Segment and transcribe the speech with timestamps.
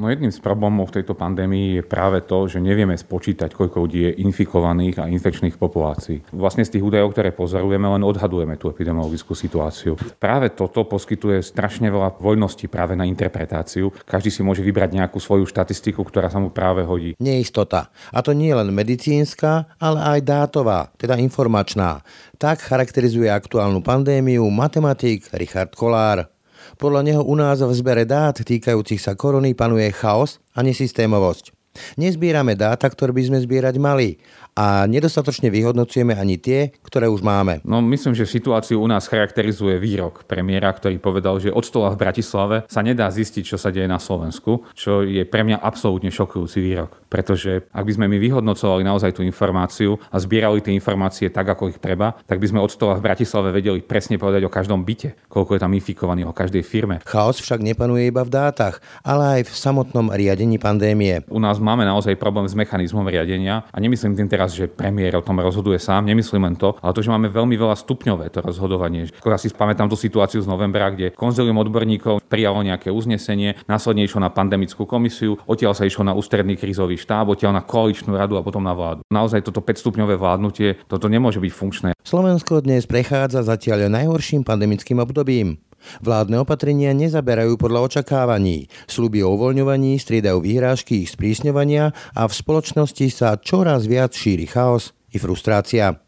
[0.00, 4.00] No jedným z problémov v tejto pandémii je práve to, že nevieme spočítať, koľko ľudí
[4.08, 6.24] je infikovaných a infekčných populácií.
[6.32, 10.00] Vlastne z tých údajov, ktoré pozorujeme, len odhadujeme tú epidemiologickú situáciu.
[10.16, 13.92] Práve toto poskytuje strašne veľa voľnosti práve na interpretáciu.
[14.08, 17.12] Každý si môže vybrať nejakú svoju štatistiku, ktorá sa mu práve hodí.
[17.20, 17.92] Neistota.
[18.08, 22.00] A to nie len medicínska, ale aj dátová, teda informačná.
[22.40, 26.39] Tak charakterizuje aktuálnu pandémiu matematik Richard Kolár.
[26.80, 31.52] Podľa neho u nás v zbere dát týkajúcich sa korony panuje chaos a nesystémovosť.
[32.00, 34.16] Nezbierame dáta, ktoré by sme zbierať mali
[34.54, 37.62] a nedostatočne vyhodnocujeme ani tie, ktoré už máme.
[37.62, 42.00] No myslím, že situáciu u nás charakterizuje výrok premiéra, ktorý povedal, že od stola v
[42.00, 46.58] Bratislave sa nedá zistiť, čo sa deje na Slovensku, čo je pre mňa absolútne šokujúci
[46.60, 47.00] výrok.
[47.10, 51.74] Pretože ak by sme my vyhodnocovali naozaj tú informáciu a zbierali tie informácie tak, ako
[51.74, 55.26] ich treba, tak by sme od stola v Bratislave vedeli presne povedať o každom byte,
[55.26, 57.02] koľko je tam infikovaných, o každej firme.
[57.02, 61.26] Chaos však nepanuje iba v dátach, ale aj v samotnom riadení pandémie.
[61.26, 65.26] U nás máme naozaj problém s mechanizmom riadenia a nemyslím tým teraz, že premiér o
[65.26, 69.12] tom rozhoduje sám, nemyslím len to, ale to, že máme veľmi veľa stupňové to rozhodovanie.
[69.12, 74.24] Skôr si pamätám tú situáciu z novembra, kde konzilium odborníkov prijalo nejaké uznesenie, následne išlo
[74.24, 78.46] na pandemickú komisiu, odtiaľ sa išlo na ústredný krízový štáb, odtiaľ na koaličnú radu a
[78.46, 79.04] potom na vládu.
[79.12, 81.88] Naozaj toto 5-stupňové vládnutie, toto nemôže byť funkčné.
[82.00, 85.60] Slovensko dnes prechádza zatiaľ najhorším pandemickým obdobím.
[86.04, 88.70] Vládne opatrenia nezaberajú podľa očakávaní.
[88.86, 94.96] Sľuby o uvoľňovaní striedajú výhrážky ich sprísňovania a v spoločnosti sa čoraz viac šíri chaos
[95.10, 95.98] i frustrácia.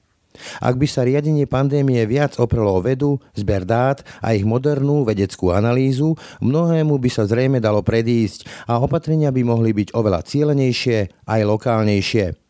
[0.64, 5.52] Ak by sa riadenie pandémie viac oprelo o vedu, zber dát a ich modernú vedeckú
[5.52, 11.40] analýzu, mnohému by sa zrejme dalo predísť a opatrenia by mohli byť oveľa cielenejšie aj
[11.44, 12.41] lokálnejšie.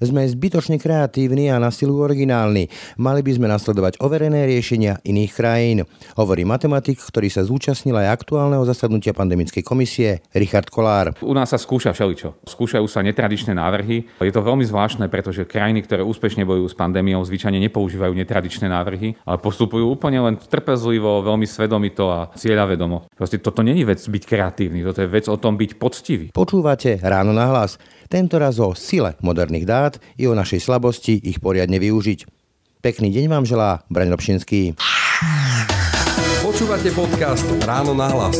[0.00, 2.68] Sme zbytočne kreatívni a na silu originálni.
[2.96, 5.78] Mali by sme nasledovať overené riešenia iných krajín,
[6.16, 11.12] hovorí matematik, ktorý sa zúčastnil aj aktuálneho zasadnutia pandemickej komisie Richard Kolár.
[11.20, 12.48] U nás sa skúša všeličo.
[12.48, 14.08] Skúšajú sa netradičné návrhy.
[14.20, 19.16] Je to veľmi zvláštne, pretože krajiny, ktoré úspešne bojujú s pandémiou, zvyčajne nepoužívajú netradičné návrhy,
[19.28, 23.12] ale postupujú úplne len trpezlivo, veľmi svedomito a cieľavedomo.
[23.12, 26.26] Proste toto není vec byť kreatívny, toto je vec o tom byť poctivý.
[26.32, 27.78] Počúvate ráno na hlas.
[28.06, 32.26] Tento raz o sile moderných dát i o našej slabosti ich poriadne využiť.
[32.82, 34.78] Pekný deň vám želá Braň Robšinský.
[36.44, 38.38] Počúvate podcast Ráno na hlas.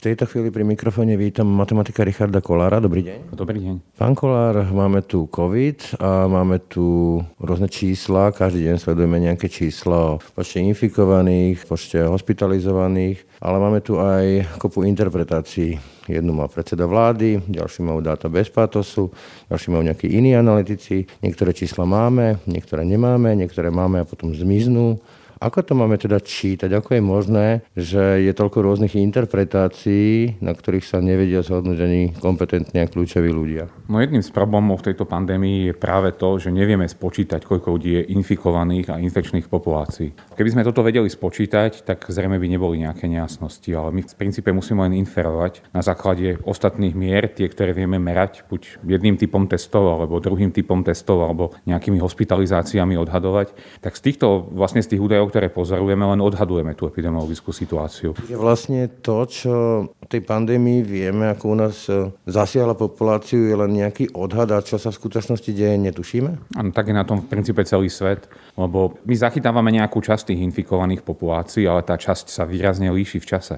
[0.00, 2.80] V tejto chvíli pri mikrofóne vítam matematika Richarda Kolára.
[2.80, 3.36] Dobrý deň.
[3.36, 4.00] Dobrý deň.
[4.00, 8.32] Pán Kolár, máme tu COVID a máme tu rôzne čísla.
[8.32, 14.88] Každý deň sledujeme nejaké čísla o počte infikovaných, počte hospitalizovaných, ale máme tu aj kopu
[14.88, 15.76] interpretácií.
[16.08, 19.12] Jednu má predseda vlády, ďalší majú dáta bez pátosu,
[19.52, 21.04] ďalší majú nejakí iní analytici.
[21.20, 24.96] Niektoré čísla máme, niektoré nemáme, niektoré máme a potom zmiznú.
[25.40, 26.68] Ako to máme teda čítať?
[26.68, 32.84] Ako je možné, že je toľko rôznych interpretácií, na ktorých sa nevedia zhodnúť ani kompetentní
[32.84, 33.72] a kľúčoví ľudia?
[33.88, 37.90] No jedným z problémov v tejto pandémii je práve to, že nevieme spočítať, koľko ľudí
[37.96, 40.12] je infikovaných a infekčných populácií.
[40.36, 44.52] Keby sme toto vedeli spočítať, tak zrejme by neboli nejaké nejasnosti, ale my v princípe
[44.52, 49.88] musíme len inferovať na základe ostatných mier, tie, ktoré vieme merať, buď jedným typom testov,
[49.88, 53.56] alebo druhým typom testov, alebo nejakými hospitalizáciami odhadovať.
[53.80, 58.12] Tak z týchto vlastne z tých údajov, ktoré pozorujeme, len odhadujeme tú epidemiologickú situáciu.
[58.26, 59.54] Je vlastne to, čo
[59.86, 64.58] o tej pandémii vieme, ako u nás e, zasiahla populáciu, je len nejaký odhad a
[64.60, 66.58] čo sa v skutočnosti deje, netušíme?
[66.58, 68.26] Áno, tak je na tom v princípe celý svet,
[68.58, 73.28] lebo my zachytávame nejakú časť tých infikovaných populácií, ale tá časť sa výrazne líši v
[73.30, 73.56] čase.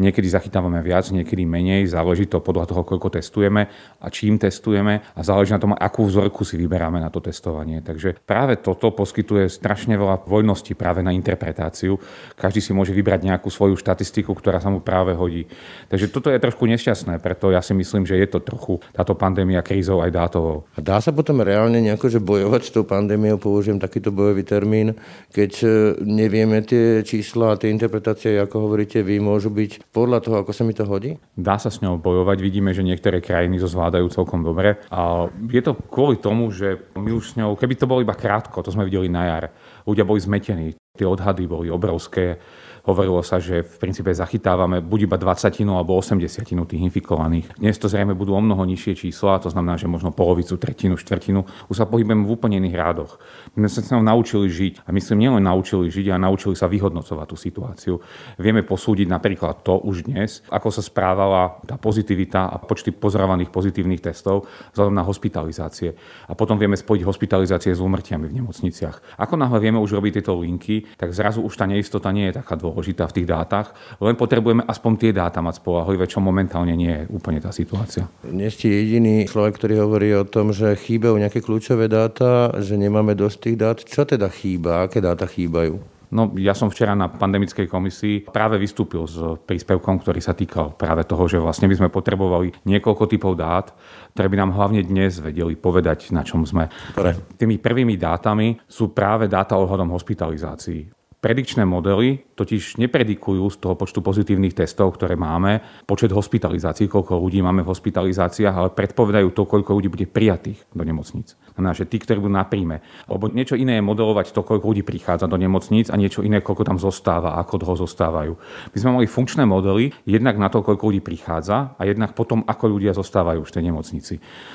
[0.00, 3.68] Niekedy zachytávame viac, niekedy menej, záleží to podľa toho, koľko testujeme
[4.00, 7.84] a čím testujeme a záleží na tom, akú vzorku si vyberáme na to testovanie.
[7.84, 11.98] Takže práve toto poskytuje strašne veľa voľnosti práve na interpretáciu.
[12.36, 15.50] Každý si môže vybrať nejakú svoju štatistiku, ktorá sa mu práve hodí.
[15.88, 19.64] Takže toto je trošku nešťastné, preto ja si myslím, že je to trochu táto pandémia
[19.64, 20.68] krízou aj dátovou.
[20.76, 24.98] A dá sa potom reálne nejako že bojovať s tou pandémiou, použijem takýto bojový termín,
[25.30, 25.66] keď e,
[26.02, 30.62] nevieme tie čísla a tie interpretácie, ako hovoríte vy, môžu byť podľa toho, ako sa
[30.66, 31.16] mi to hodí?
[31.34, 32.38] Dá sa s ňou bojovať.
[32.42, 34.80] Vidíme, že niektoré krajiny to zvládajú celkom dobre.
[34.90, 38.60] A je to kvôli tomu, že my už s ňou, keby to bolo iba krátko,
[38.60, 39.44] to sme videli na jar,
[39.90, 42.38] ľudia boli zmetení, tie odhady boli obrovské
[42.84, 47.60] hovorilo sa, že v princípe zachytávame buď iba 20 alebo 80 tých infikovaných.
[47.60, 51.44] Dnes to zrejme budú o mnoho nižšie čísla, to znamená, že možno polovicu, tretinu, štvrtinu.
[51.68, 53.20] Už sa pohybujeme v úplne iných rádoch.
[53.56, 57.36] My sme sa naučili žiť a myslím nielen naučili žiť, ale naučili sa vyhodnocovať tú
[57.36, 57.94] situáciu.
[58.40, 64.00] Vieme posúdiť napríklad to už dnes, ako sa správala tá pozitivita a počty pozorovaných pozitívnych
[64.00, 65.92] testov vzhľadom na hospitalizácie.
[66.30, 69.20] A potom vieme spojiť hospitalizácie s úmrtiami v nemocniciach.
[69.20, 72.56] Ako náhle vieme už robiť tieto linky, tak zrazu už tá neistota nie je taká
[72.56, 77.08] dôležitá v tých dátach, len potrebujeme aspoň tie dáta mať spolahlivé, čo momentálne nie je
[77.10, 78.06] úplne tá situácia.
[78.26, 83.18] Nie ste jediný človek, ktorý hovorí o tom, že chýbajú nejaké kľúčové dáta, že nemáme
[83.18, 83.76] dosť tých dát.
[83.80, 84.86] Čo teda chýba?
[84.86, 86.00] Aké dáta chýbajú?
[86.10, 89.14] No, ja som včera na pandemickej komisii práve vystúpil s
[89.46, 93.70] príspevkom, ktorý sa týkal práve toho, že vlastne by sme potrebovali niekoľko typov dát,
[94.18, 96.66] ktoré by nám hlavne dnes vedeli povedať, na čom sme.
[96.98, 97.14] Ktoré?
[97.38, 100.90] Tými prvými dátami sú práve dáta ohľadom hospitalizácií.
[101.20, 107.44] Predikčné modely totiž nepredikujú z toho počtu pozitívnych testov, ktoré máme, počet hospitalizácií, koľko ľudí
[107.44, 111.36] máme v hospitalizáciách, ale predpovedajú to, koľko ľudí bude prijatých do nemocníc.
[111.52, 112.80] Znamená, že tí, ktorí budú na príjme.
[113.04, 116.64] Lebo niečo iné je modelovať to, koľko ľudí prichádza do nemocníc a niečo iné, koľko
[116.64, 118.32] tam zostáva, ako dlho zostávajú.
[118.72, 122.64] My sme mali funkčné modely jednak na to, koľko ľudí prichádza a jednak potom, ako
[122.80, 124.14] ľudia zostávajú v tej nemocnici.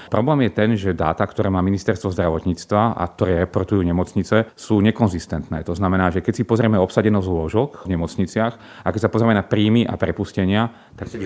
[0.10, 5.62] Problém je ten, že dáta, ktoré má ministerstvo zdravotníctva a ktoré reportujú nemocnice, sú nekonzistentné.
[5.62, 8.54] To znamená, že keď si pozrieme obsadenosť lôžok v nemocniciach.
[8.82, 11.20] A keď sa pozrieme na príjmy a prepustenia, tak si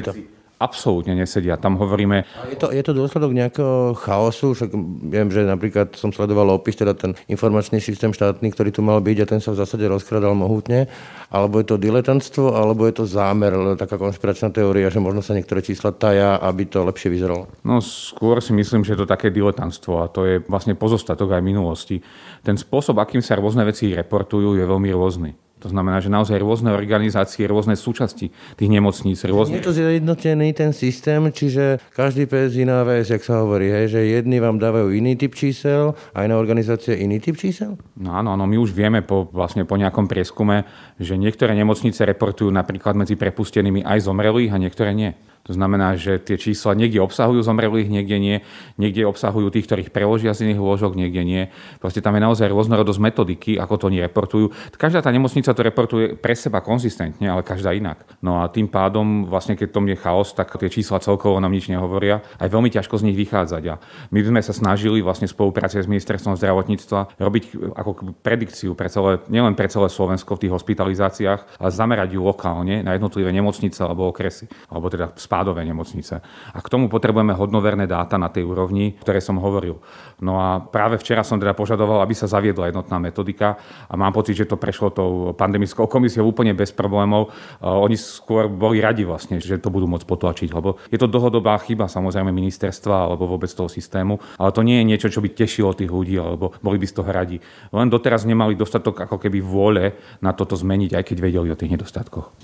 [0.60, 1.56] absolútne nesedia.
[1.56, 2.28] Tam hovoríme...
[2.52, 4.52] Je to, je to dôsledok nejakého chaosu?
[4.52, 4.76] Však
[5.08, 9.18] viem, že napríklad som sledoval opis, teda ten informačný systém štátny, ktorý tu mal byť
[9.24, 10.92] a ten sa v zásade rozkradal mohutne.
[11.32, 15.64] Alebo je to diletantstvo, alebo je to zámer, taká konšpiračná teória, že možno sa niektoré
[15.64, 17.48] čísla taja, aby to lepšie vyzeralo?
[17.64, 21.42] No skôr si myslím, že je to také diletantstvo a to je vlastne pozostatok aj
[21.42, 22.04] minulosti.
[22.44, 25.32] Ten spôsob, akým sa rôzne veci reportujú, je veľmi rôzny.
[25.60, 29.20] To znamená, že naozaj rôzne organizácie, rôzne súčasti tých nemocníc.
[29.28, 29.60] Rôzne...
[29.60, 34.00] Je to zjednotený ten systém, čiže každý pes iná vec, jak sa hovorí, hej, že
[34.08, 37.76] jedni vám dávajú iný typ čísel a iná organizácia iný typ čísel?
[38.00, 40.64] No áno, áno, my už vieme po, vlastne po nejakom prieskume,
[40.96, 45.12] že niektoré nemocnice reportujú napríklad medzi prepustenými aj zomrelých a niektoré nie.
[45.50, 48.38] To znamená, že tie čísla niekde obsahujú zomrelých, niekde nie,
[48.78, 51.50] niekde obsahujú tých, ktorých preložia z iných lôžok, niekde nie.
[51.82, 54.54] Proste tam je naozaj rôznorodosť metodiky, ako to oni reportujú.
[54.78, 58.06] Každá tá nemocnica to reportuje pre seba konzistentne, ale každá inak.
[58.22, 61.66] No a tým pádom, vlastne keď tom je chaos, tak tie čísla celkovo nám nič
[61.74, 62.22] nehovoria.
[62.38, 63.64] Aj veľmi ťažko z nich vychádzať.
[63.74, 63.82] A
[64.14, 69.18] my sme sa snažili vlastne v spolupráci s ministerstvom zdravotníctva robiť ako predikciu pre celé,
[69.34, 74.14] nielen pre celé Slovensko v tých hospitalizáciách, ale zamerať ju lokálne na jednotlivé nemocnice alebo
[74.14, 76.20] okresy, alebo teda spádové nemocnice.
[76.52, 79.80] A k tomu potrebujeme hodnoverné dáta na tej úrovni, ktoré som hovoril.
[80.20, 83.56] No a práve včera som teda požadoval, aby sa zaviedla jednotná metodika
[83.88, 87.32] a mám pocit, že to prešlo tou pandemickou komisiou úplne bez problémov.
[87.64, 91.88] Oni skôr boli radi vlastne, že to budú môcť potlačiť, lebo je to dlhodobá chyba
[91.88, 95.88] samozrejme ministerstva alebo vôbec toho systému, ale to nie je niečo, čo by tešilo tých
[95.88, 97.40] ľudí, alebo boli by z toho radi.
[97.72, 101.80] Len doteraz nemali dostatok ako keby vôle na toto zmeniť, aj keď vedeli o tých
[101.80, 102.44] nedostatkoch.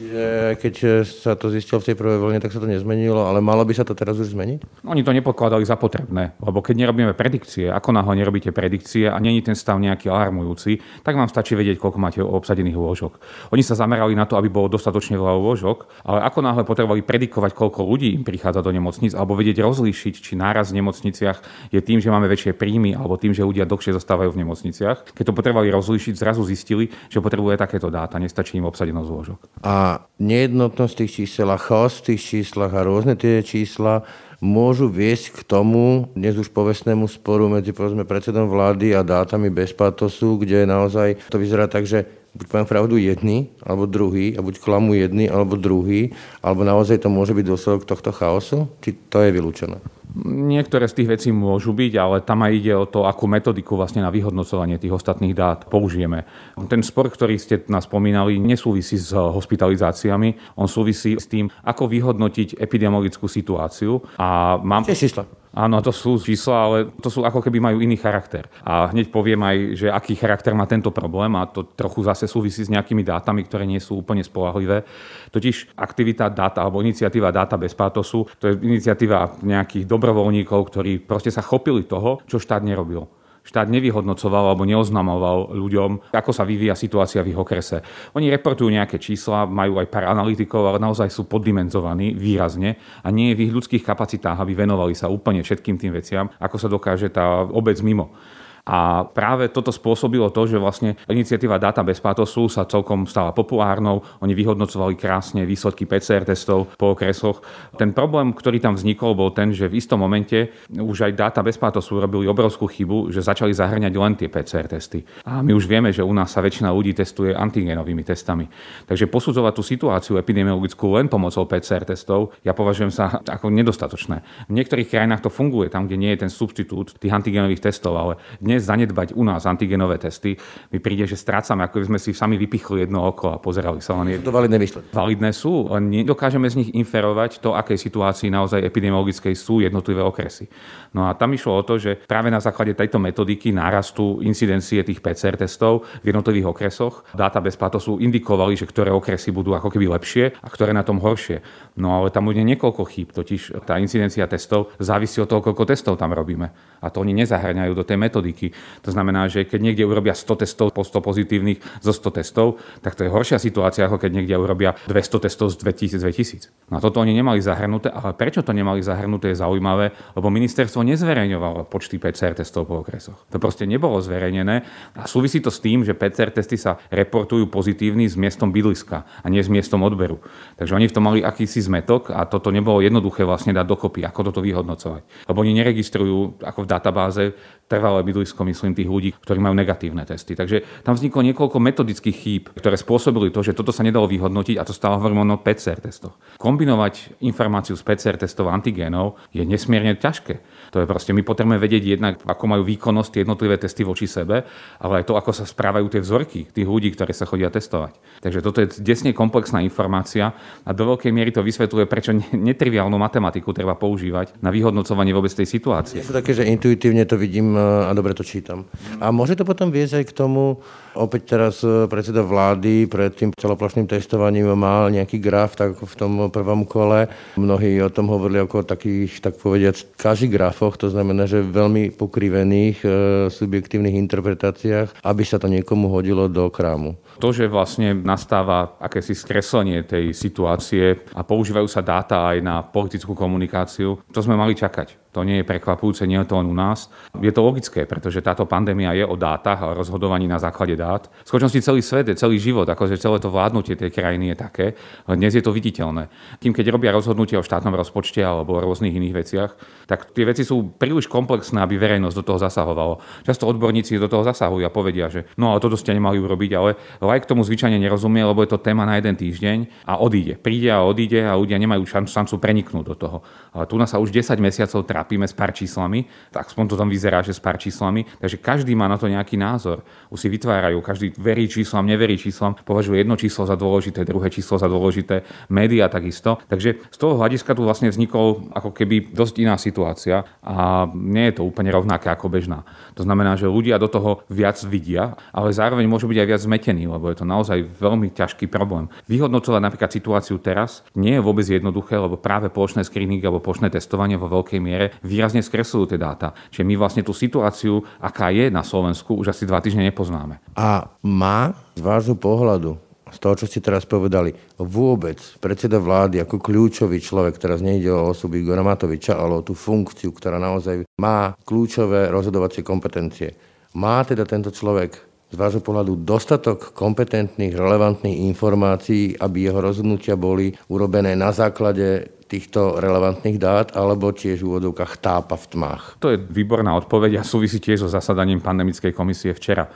[0.64, 2.85] Keď sa to zistilo v tej prvej vlne, tak sa to nezmenilo,
[3.26, 4.86] ale malo by sa to teraz už zmeniť?
[4.86, 9.42] Oni to nepokladali za potrebné, lebo keď nerobíme predikcie, ako náhle nerobíte predikcie a není
[9.42, 13.18] ten stav nejaký alarmujúci, tak vám stačí vedieť, koľko máte obsadených lôžok.
[13.52, 17.52] Oni sa zamerali na to, aby bolo dostatočne veľa lôžok, ale ako náhle potrebovali predikovať,
[17.58, 21.98] koľko ľudí im prichádza do nemocníc, alebo vedieť rozlíšiť, či náraz v nemocniciach je tým,
[22.00, 25.16] že máme väčšie príjmy, alebo tým, že ľudia dlhšie zostávajú v nemocniciach.
[25.16, 29.40] Keď to potrebovali rozlíšiť, zrazu zistili, že potrebuje takéto dáta, nestačí im obsadenosť lôžok.
[29.66, 32.22] A nejednotnosť tých čísel a chaos tých
[32.66, 34.02] číslach a rôzne tie čísla
[34.42, 39.70] môžu viesť k tomu dnes už povestnému sporu medzi povedzme predsedom vlády a dátami bez
[39.70, 44.66] patosu, kde naozaj to vyzerá tak, že buď poviem pravdu jedni, alebo druhý, a buď
[44.66, 49.30] klamu jedni, alebo druhý, alebo naozaj to môže byť dôsledok tohto chaosu, či to je
[49.30, 49.78] vylúčené?
[50.24, 54.00] Niektoré z tých vecí môžu byť, ale tam aj ide o to, akú metodiku vlastne
[54.00, 56.24] na vyhodnocovanie tých ostatných dát použijeme.
[56.72, 62.56] Ten spor, ktorý ste nás spomínali, nesúvisí s hospitalizáciami, on súvisí s tým, ako vyhodnotiť
[62.56, 64.00] epidemiologickú situáciu.
[64.16, 64.88] A mám...
[64.88, 65.28] čísla?
[65.56, 68.52] Áno, to sú čísla, ale to sú ako keby majú iný charakter.
[68.68, 72.68] A hneď poviem aj, že aký charakter má tento problém a to trochu zase súvisí
[72.68, 74.84] s nejakými dátami, ktoré nie sú úplne spolahlivé.
[75.32, 81.32] Totiž aktivita dáta alebo iniciatíva dáta bez pátosu, to je iniciatíva nejakých dobrovoľníkov, ktorí proste
[81.32, 83.08] sa chopili toho, čo štát nerobil
[83.46, 87.86] štát nevyhodnocoval alebo neoznamoval ľuďom, ako sa vyvíja situácia v ich okrese.
[88.18, 93.32] Oni reportujú nejaké čísla, majú aj pár analytikov, ale naozaj sú poddimenzovaní výrazne a nie
[93.32, 97.14] je v ich ľudských kapacitách, aby venovali sa úplne všetkým tým veciam, ako sa dokáže
[97.14, 98.18] tá obec mimo.
[98.66, 104.02] A práve toto spôsobilo to, že vlastne iniciatíva Data bez pátosu sa celkom stala populárnou.
[104.26, 107.46] Oni vyhodnocovali krásne výsledky PCR testov po okresoch.
[107.78, 111.62] Ten problém, ktorý tam vznikol, bol ten, že v istom momente už aj Data bez
[111.62, 115.06] pátosu robili obrovskú chybu, že začali zahrňať len tie PCR testy.
[115.30, 118.50] A my už vieme, že u nás sa väčšina ľudí testuje antigenovými testami.
[118.90, 124.50] Takže posudzovať tú situáciu epidemiologickú len pomocou PCR testov, ja považujem sa ako nedostatočné.
[124.50, 128.14] V niektorých krajinách to funguje, tam, kde nie je ten substitút tých antigenových testov, ale
[128.42, 130.38] dnes zanedbať u nás antigenové testy,
[130.72, 133.96] mi príde, že strácame, ako by sme si sami vypichli jedno oko a pozerali sa
[134.02, 134.30] len jedno.
[134.30, 134.92] To validné výsledky.
[134.92, 140.48] Validné sú, len nedokážeme z nich inferovať to, akej situácii naozaj epidemiologickej sú jednotlivé okresy.
[140.96, 145.04] No a tam išlo o to, že práve na základe tejto metodiky nárastu incidencie tých
[145.04, 149.92] PCR testov v jednotlivých okresoch dáta bez patosu indikovali, že ktoré okresy budú ako keby
[149.92, 151.42] lepšie a ktoré na tom horšie.
[151.76, 156.00] No ale tam bude niekoľko chýb, totiž tá incidencia testov závisí od toho, koľko testov
[156.00, 156.52] tam robíme.
[156.80, 158.45] A to oni nezahrňajú do tej metodiky.
[158.84, 162.98] To znamená, že keď niekde urobia 100 testov po 100 pozitívnych zo 100 testov, tak
[162.98, 166.72] to je horšia situácia, ako keď niekde urobia 200 testov z 2000 2000.
[166.72, 170.82] No a toto oni nemali zahrnuté, ale prečo to nemali zahrnuté je zaujímavé, lebo ministerstvo
[170.82, 173.22] nezverejňovalo počty PCR testov po okresoch.
[173.30, 174.66] To proste nebolo zverejnené
[174.98, 179.26] a súvisí to s tým, že PCR testy sa reportujú pozitívny s miestom bydliska a
[179.30, 180.22] nie s miestom odberu.
[180.58, 184.34] Takže oni v tom mali akýsi zmetok a toto nebolo jednoduché vlastne dať dokopy, ako
[184.34, 185.30] toto vyhodnocovať.
[185.30, 187.24] Lebo oni neregistrujú ako v databáze
[187.66, 190.38] trvalé bydlisko, myslím, tých ľudí, ktorí majú negatívne testy.
[190.38, 194.68] Takže tam vzniklo niekoľko metodických chýb, ktoré spôsobili to, že toto sa nedalo vyhodnotiť a
[194.68, 196.14] to stále hovorím o PCR testoch.
[196.38, 200.46] Kombinovať informáciu z PCR testov a antigénov je nesmierne ťažké.
[200.78, 204.46] To je proste, my potrebujeme vedieť jednak, ako majú výkonnosť tie jednotlivé testy voči sebe,
[204.78, 207.98] ale aj to, ako sa správajú tie vzorky tých ľudí, ktorí sa chodia testovať.
[208.22, 213.56] Takže toto je desne komplexná informácia a do veľkej miery to vysvetľuje, prečo netriviálnu matematiku
[213.56, 216.04] treba používať na vyhodnocovanie vôbec tej situácie.
[216.04, 218.68] Je to také, že intuitívne to vidím a dobre to čítam.
[219.00, 220.60] A môže to potom viesť aj k tomu,
[220.96, 226.32] opäť teraz e, predseda vlády pred tým celoplošným testovaním mal nejaký graf, tak v tom
[226.32, 227.12] prvom kole.
[227.36, 232.78] Mnohí o tom hovorili ako takých, tak povediať, každý grafoch, to znamená, že veľmi pokrivených
[232.82, 232.88] e,
[233.30, 236.96] subjektívnych interpretáciách, aby sa to niekomu hodilo do krámu.
[237.20, 243.16] To, že vlastne nastáva akési skreslenie tej situácie a používajú sa dáta aj na politickú
[243.16, 245.05] komunikáciu, to sme mali čakať.
[245.16, 246.92] To nie je prekvapujúce, nie je to len u nás.
[247.16, 251.08] Je to logické, pretože táto pandémia je o dátach a rozhodovaní na základe dát.
[251.24, 254.66] V skutočnosti celý svet celý život, akože celé to vládnutie tej krajiny je také,
[255.08, 256.12] dnes je to viditeľné.
[256.44, 259.52] Tým, keď robia rozhodnutia o štátnom rozpočte alebo o rôznych iných veciach,
[259.88, 263.00] tak tie veci sú príliš komplexné, aby verejnosť do toho zasahovalo.
[263.24, 266.76] Často odborníci do toho zasahujú a povedia, že no ale toto ste nemali urobiť, ale
[267.00, 270.36] lajk tomu zvyčajne nerozumie, lebo je to téma na jeden týždeň a odíde.
[270.44, 273.18] Príde a odíde a ľudia nemajú šancu preniknúť do toho.
[273.56, 276.76] Ale tu nás sa už 10 mesiacov trápi trápime s pár číslami, tak aspoň to
[276.82, 279.86] tam vyzerá, že s pár číslami, takže každý má na to nejaký názor.
[280.10, 284.58] Už si vytvárajú, každý verí číslam, neverí číslam, považuje jedno číslo za dôležité, druhé číslo
[284.58, 285.22] za dôležité,
[285.54, 286.42] média takisto.
[286.50, 291.38] Takže z toho hľadiska tu vlastne vznikol ako keby dosť iná situácia a nie je
[291.38, 292.66] to úplne rovnaké ako bežná.
[292.98, 296.90] To znamená, že ľudia do toho viac vidia, ale zároveň môžu byť aj viac zmetení,
[296.90, 298.90] lebo je to naozaj veľmi ťažký problém.
[299.06, 304.18] Vyhodnocovať napríklad situáciu teraz nie je vôbec jednoduché, lebo práve plošné screeningy alebo plošné testovanie
[304.18, 306.32] vo veľkej miere výrazne skresľujú tie dáta.
[306.54, 310.40] Čiže my vlastne tú situáciu, aká je na Slovensku, už asi dva týždne nepoznáme.
[310.56, 312.86] A má z vášho pohľadu
[313.16, 318.12] z toho, čo ste teraz povedali, vôbec predseda vlády ako kľúčový človek, teraz nejde o
[318.12, 323.32] osobu Igora Matoviča, ale o tú funkciu, ktorá naozaj má kľúčové rozhodovacie kompetencie.
[323.78, 330.56] Má teda tento človek z vášho pohľadu dostatok kompetentných, relevantných informácií, aby jeho rozhodnutia boli
[330.72, 335.84] urobené na základe týchto relevantných dát, alebo tiež v úvodovkách tápa v tmách?
[336.00, 339.68] To je výborná odpoveď a súvisí tiež so zasadaním pandemickej komisie včera.